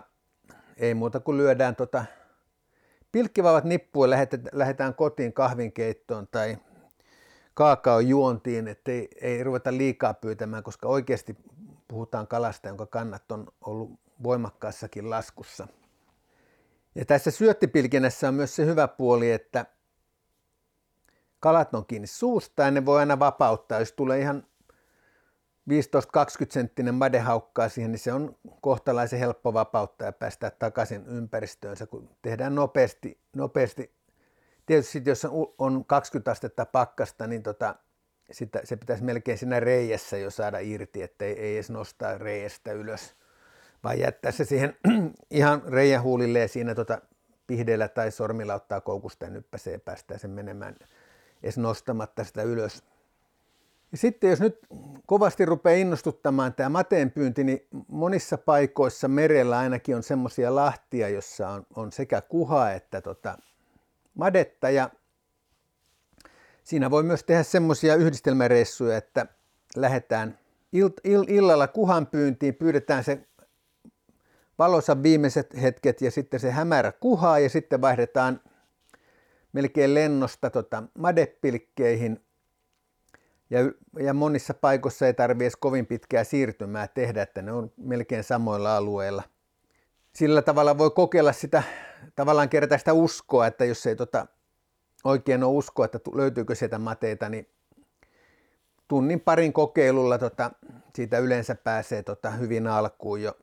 ei 0.78 0.94
muuta 0.94 1.20
kuin 1.20 1.38
lyödään 1.38 1.76
tota, 1.76 2.06
pilkkivavat 3.12 3.64
nippuun 3.64 4.10
lähdetään 4.52 4.96
kotiin 4.96 5.34
kahvinkeittoon 5.34 6.28
tai 6.28 6.58
kaakaon 7.54 8.08
juontiin, 8.08 8.68
että 8.68 8.92
ei, 8.92 9.08
ei 9.22 9.44
ruveta 9.44 9.72
liikaa 9.72 10.14
pyytämään, 10.14 10.64
koska 10.64 10.88
oikeasti 10.88 11.38
puhutaan 11.88 12.28
kalasta, 12.28 12.68
jonka 12.68 12.86
kannat 12.86 13.32
on 13.32 13.48
ollut 13.62 14.00
voimakkaassakin 14.24 15.10
laskussa. 15.10 15.68
Ja 16.96 17.06
tässä 17.06 17.32
syöttipilkinnässä 17.32 18.28
on 18.28 18.34
myös 18.34 18.56
se 18.56 18.66
hyvä 18.66 18.88
puoli, 18.88 19.32
että 19.32 19.66
kalat 21.40 21.76
on 21.76 21.86
kiinni 21.86 22.08
suusta 22.08 22.64
ja 22.64 22.72
ne 22.72 22.86
voi 22.86 23.00
aina 23.00 23.20
vapauttaa. 23.20 23.80
Jos 23.80 23.92
tulee 23.92 24.20
ihan 24.20 24.48
15-20 25.70 25.74
senttinen 26.50 26.96
madehaukkaa 26.96 27.70
siihen, 27.70 27.92
niin 27.92 28.00
se 28.00 28.14
on 28.14 28.36
kohtalaisen 28.62 29.20
helppo 29.20 29.54
vapauttaa 29.54 30.06
ja 30.06 30.12
päästää 30.12 30.52
takaisin 30.52 31.06
ympäristöönsä, 31.08 31.88
kun 31.88 32.10
tehdään 32.22 32.56
nopeasti, 32.56 33.20
nopeasti 33.36 34.00
tietysti 34.66 35.02
jos 35.06 35.28
on 35.58 35.86
20 35.86 36.32
astetta 36.32 36.66
pakkasta, 36.66 37.28
niin 37.28 37.44
tota, 37.44 37.76
sitä, 38.32 38.62
se 38.64 38.76
pitäisi 38.76 39.04
melkein 39.04 39.38
siinä 39.38 39.60
reijässä 39.60 40.18
jo 40.18 40.30
saada 40.30 40.60
irti, 40.60 41.02
että 41.02 41.26
ei, 41.26 41.56
edes 41.56 41.70
nostaa 41.70 42.18
reiästä 42.18 42.72
ylös, 42.72 43.16
vaan 43.84 44.00
jättää 44.00 44.32
se 44.32 44.46
siihen 44.46 44.78
ihan 45.32 45.64
reijän 45.68 46.04
huulille 46.04 46.40
ja 46.40 46.48
siinä 46.48 46.76
tota, 46.76 47.02
pihdeellä 47.48 47.88
tai 47.88 48.12
sormilla 48.12 48.54
ottaa 48.54 48.82
koukusta 48.82 49.26
ja 49.26 49.32
nyppäsee 49.32 49.74
ja 49.74 49.80
päästää 49.80 50.18
sen 50.18 50.32
menemään 50.32 50.76
edes 51.44 51.58
nostamatta 51.58 52.24
sitä 52.24 52.44
ylös. 52.44 52.84
Ja 53.92 53.98
sitten 53.98 54.30
jos 54.30 54.40
nyt 54.40 54.60
kovasti 55.06 55.46
rupeaa 55.46 55.76
innostuttamaan 55.76 56.54
tämä 56.54 56.70
mateenpyynti, 56.70 57.44
niin 57.44 57.68
monissa 57.88 58.38
paikoissa 58.38 59.08
merellä 59.08 59.58
ainakin 59.58 59.96
on 59.96 60.04
semmoisia 60.04 60.56
lahtia, 60.56 61.10
jossa 61.10 61.50
on, 61.50 61.66
on 61.76 61.92
sekä 61.92 62.22
kuha 62.22 62.72
että 62.72 63.02
tota, 63.02 63.38
madetta. 64.14 64.70
Ja 64.70 64.90
siinä 66.64 66.92
voi 66.92 67.04
myös 67.04 67.24
tehdä 67.24 67.44
semmoisia 67.44 67.96
yhdistelmäreissuja, 67.96 68.98
että 68.98 69.26
lähdetään 69.76 70.40
ill- 70.76 71.02
ill- 71.08 71.34
illalla 71.34 71.68
kuhan 71.68 72.08
pyyntiin, 72.08 72.56
pyydetään 72.56 73.04
se 73.04 73.28
valossa 74.60 75.04
viimeiset 75.04 75.62
hetket 75.62 76.02
ja 76.02 76.12
sitten 76.12 76.40
se 76.40 76.52
hämärä 76.52 76.92
kuhaa 76.92 77.40
ja 77.40 77.50
sitten 77.50 77.82
vaihdetaan 77.82 78.42
melkein 79.54 79.94
lennosta 79.94 80.50
tota, 80.50 80.84
madepilkkeihin 80.98 82.24
ja, 83.50 83.60
ja 84.00 84.14
monissa 84.14 84.54
paikoissa 84.54 85.08
ei 85.08 85.14
tarvitse 85.14 85.44
edes 85.44 85.56
kovin 85.56 85.86
pitkää 85.86 86.24
siirtymää 86.24 86.88
tehdä, 86.88 87.22
että 87.22 87.42
ne 87.42 87.52
on 87.52 87.72
melkein 87.78 88.24
samoilla 88.24 88.78
alueilla. 88.78 89.24
Sillä 90.14 90.42
tavalla 90.42 90.78
voi 90.78 90.92
kokeilla 90.92 91.32
sitä, 91.32 91.64
tavallaan 92.16 92.50
kerätä 92.50 92.78
sitä 92.78 92.94
uskoa, 92.94 93.48
että 93.48 93.66
jos 93.66 93.86
ei 93.86 93.96
tota, 93.96 94.28
oikein 95.04 95.44
ole 95.44 95.58
uskoa, 95.58 95.86
että 95.86 96.00
löytyykö 96.14 96.56
sieltä 96.56 96.80
mateita, 96.80 97.30
niin 97.30 97.50
tunnin 98.88 99.20
parin 99.20 99.54
kokeilulla 99.54 100.18
tota, 100.18 100.52
siitä 100.96 101.18
yleensä 101.18 101.56
pääsee 101.56 102.04
tota, 102.04 102.32
hyvin 102.32 102.68
alkuun 102.68 103.22
jo. 103.22 103.38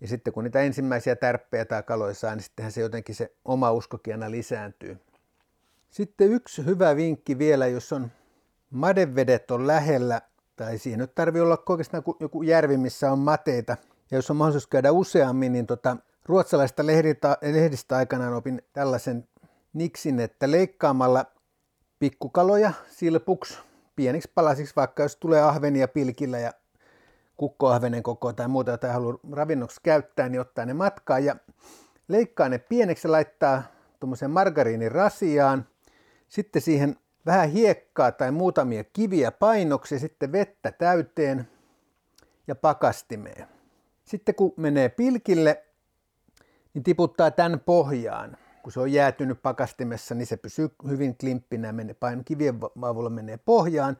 Ja 0.00 0.08
sitten 0.08 0.32
kun 0.32 0.44
niitä 0.44 0.60
ensimmäisiä 0.60 1.16
tärppejä 1.16 1.64
tai 1.64 1.82
kaloja 1.82 2.14
saa, 2.14 2.34
niin 2.34 2.42
sittenhän 2.42 2.72
se 2.72 2.80
jotenkin 2.80 3.14
se 3.14 3.32
oma 3.44 3.72
uskokin 3.72 4.14
aina 4.14 4.30
lisääntyy. 4.30 4.98
Sitten 5.90 6.32
yksi 6.32 6.64
hyvä 6.64 6.96
vinkki 6.96 7.38
vielä, 7.38 7.66
jos 7.66 7.92
on 7.92 8.10
madevedet 8.70 9.50
on 9.50 9.66
lähellä, 9.66 10.20
tai 10.56 10.78
siinä 10.78 11.02
nyt 11.02 11.14
tarvii 11.14 11.40
olla 11.40 11.62
oikeastaan 11.68 12.02
joku 12.20 12.42
järvi, 12.42 12.76
missä 12.76 13.12
on 13.12 13.18
mateita. 13.18 13.76
Ja 14.10 14.18
jos 14.18 14.30
on 14.30 14.36
mahdollisuus 14.36 14.66
käydä 14.66 14.92
useammin, 14.92 15.52
niin 15.52 15.66
tota, 15.66 15.96
ruotsalaista 16.24 16.86
lehdistä, 16.86 17.38
lehdistä 17.42 17.96
aikanaan 17.96 18.34
opin 18.34 18.62
tällaisen 18.72 19.28
niksin, 19.72 20.20
että 20.20 20.50
leikkaamalla 20.50 21.24
pikkukaloja 21.98 22.72
silpuksi 22.90 23.58
pieniksi 23.96 24.30
palasiksi, 24.34 24.76
vaikka 24.76 25.02
jos 25.02 25.16
tulee 25.16 25.42
ahvenia 25.42 25.88
pilkillä 25.88 26.38
ja 26.38 26.52
kukkoahvenen 27.36 28.02
koko 28.02 28.32
tai 28.32 28.48
muuta, 28.48 28.70
jota 28.70 28.92
haluaa 28.92 29.18
ravinnoksi 29.32 29.80
käyttää, 29.82 30.28
niin 30.28 30.40
ottaa 30.40 30.66
ne 30.66 30.74
matkaan 30.74 31.24
ja 31.24 31.36
leikkaa 32.08 32.48
ne 32.48 32.58
pieneksi 32.58 33.08
ja 33.08 33.12
laittaa 33.12 33.62
tuommoisen 34.00 34.30
margariinin 34.30 34.92
rasiaan. 34.92 35.66
Sitten 36.28 36.62
siihen 36.62 36.96
vähän 37.26 37.50
hiekkaa 37.50 38.12
tai 38.12 38.30
muutamia 38.30 38.84
kiviä 38.84 39.30
painoksi, 39.30 39.98
sitten 39.98 40.32
vettä 40.32 40.72
täyteen 40.72 41.48
ja 42.46 42.54
pakastimeen. 42.54 43.46
Sitten 44.04 44.34
kun 44.34 44.54
menee 44.56 44.88
pilkille, 44.88 45.64
niin 46.74 46.82
tiputtaa 46.82 47.30
tämän 47.30 47.60
pohjaan. 47.60 48.36
Kun 48.62 48.72
se 48.72 48.80
on 48.80 48.92
jäätynyt 48.92 49.42
pakastimessa, 49.42 50.14
niin 50.14 50.26
se 50.26 50.36
pysyy 50.36 50.68
hyvin 50.88 51.16
klimppinä, 51.16 51.72
menee, 51.72 51.94
paino 51.94 52.22
kivien 52.24 52.58
avulla 52.82 53.10
menee 53.10 53.36
pohjaan. 53.36 53.96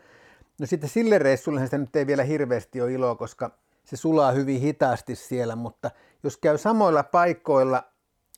No 0.61 0.67
sitten 0.67 0.91
sille 0.91 1.19
reissulle 1.19 1.65
sitä 1.65 1.79
nyt 1.79 1.97
ei 1.97 2.07
vielä 2.07 2.23
hirveästi 2.23 2.81
ole 2.81 2.93
iloa, 2.93 3.15
koska 3.15 3.51
se 3.85 3.97
sulaa 3.97 4.33
hyvin 4.33 4.61
hitaasti 4.61 5.15
siellä, 5.15 5.57
mutta 5.57 5.91
jos 6.23 6.37
käy 6.37 6.59
samoilla 6.59 7.03
paikoilla, 7.03 7.83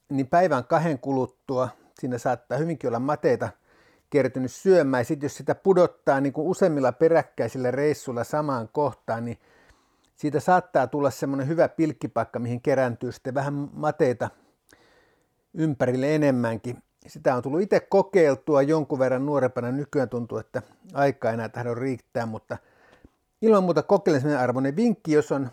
niin 0.09 0.27
päivän 0.27 0.65
kahden 0.65 0.99
kuluttua 0.99 1.69
siinä 2.01 2.19
saattaa 2.19 2.59
hyvinkin 2.59 2.89
olla 2.89 2.99
mateita 2.99 3.49
kertynyt 4.11 4.53
syömään. 4.53 5.05
Sitten 5.05 5.25
jos 5.25 5.37
sitä 5.37 5.55
pudottaa 5.55 6.21
niin 6.21 6.33
kuin 6.33 6.47
useimmilla 6.47 6.93
peräkkäisillä 6.93 7.71
reissuilla 7.71 8.25
samaan 8.25 8.69
kohtaan, 8.73 9.25
niin 9.25 9.39
siitä 10.17 10.41
saattaa 10.41 10.87
tulla 10.87 11.11
semmoinen 11.11 11.49
hyvä 11.49 11.69
pilkkipaikka, 11.69 12.39
mihin 12.39 12.61
kerääntyy 12.61 13.13
sitten 13.13 13.35
vähän 13.35 13.55
mateita 13.73 14.31
ympärille 15.55 16.15
enemmänkin. 16.15 16.83
Sitä 17.07 17.35
on 17.35 17.43
tullut 17.43 17.61
itse 17.61 17.81
kokeiltua 17.81 18.63
jonkun 18.63 18.99
verran 18.99 19.27
nuorempana. 19.27 19.73
Nykyään 19.73 20.09
tuntuu, 20.09 20.39
että 20.39 20.63
aika 20.95 21.31
enää 21.31 21.49
tahdo 21.49 21.75
riittää, 21.75 22.27
mutta 22.27 22.57
ilman 23.43 23.65
muuta 23.65 23.83
kokeilemisen 23.83 24.39
arvoinen 24.39 24.77
vinkki, 24.77 25.13
jos 25.13 25.33
on 25.33 25.51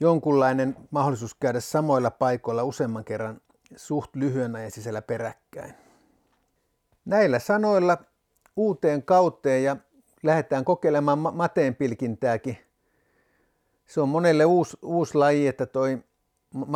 jonkunlainen 0.00 0.76
mahdollisuus 0.90 1.34
käydä 1.34 1.60
samoilla 1.60 2.10
paikoilla 2.10 2.64
useamman 2.64 3.04
kerran 3.04 3.40
suht 3.76 4.16
lyhyen 4.16 4.56
ajan 4.56 4.70
sisällä 4.70 5.02
peräkkäin. 5.02 5.74
Näillä 7.04 7.38
sanoilla 7.38 7.98
uuteen 8.56 9.02
kauteen 9.02 9.64
ja 9.64 9.76
lähdetään 10.22 10.64
kokeilemaan 10.64 11.18
mateen 11.18 11.74
pilkintääkin. 11.74 12.58
Se 13.86 14.00
on 14.00 14.08
monelle 14.08 14.44
uusi, 14.44 14.76
uusi 14.82 15.14
laji, 15.14 15.46
että 15.46 15.66
toi 15.66 15.98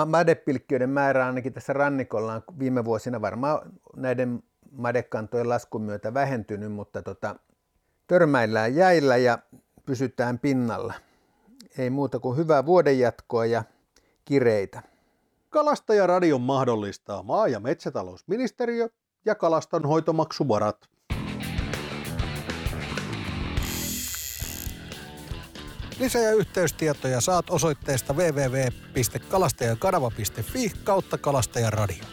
madepilkkiöiden 0.06 0.90
määrä 0.90 1.26
ainakin 1.26 1.52
tässä 1.52 1.72
rannikolla 1.72 2.34
on 2.34 2.42
viime 2.58 2.84
vuosina 2.84 3.20
varmaan 3.20 3.60
näiden 3.96 4.42
madekantojen 4.70 5.48
laskun 5.48 5.82
myötä 5.82 6.14
vähentynyt, 6.14 6.72
mutta 6.72 7.02
tota, 7.02 7.36
törmäillään 8.06 8.74
jäillä 8.74 9.16
ja 9.16 9.38
pysytään 9.86 10.38
pinnalla. 10.38 10.94
Ei 11.78 11.90
muuta 11.90 12.18
kuin 12.18 12.36
hyvää 12.36 12.66
vuodenjatkoa 12.66 13.46
ja 13.46 13.64
kireitä. 14.24 14.82
Kalastajaradion 15.50 16.40
mahdollistaa 16.40 17.22
maa- 17.22 17.48
ja 17.48 17.60
metsätalousministeriö 17.60 18.88
ja 19.26 19.34
kalastonhoitomaksuvarat. 19.34 20.88
Lisä- 25.98 26.18
ja 26.18 26.32
yhteystietoja 26.32 27.20
saat 27.20 27.50
osoitteesta 27.50 28.14
www.kalastajakanava.fi 28.14 30.72
kautta 30.84 31.18
kalastajaradio. 31.18 32.04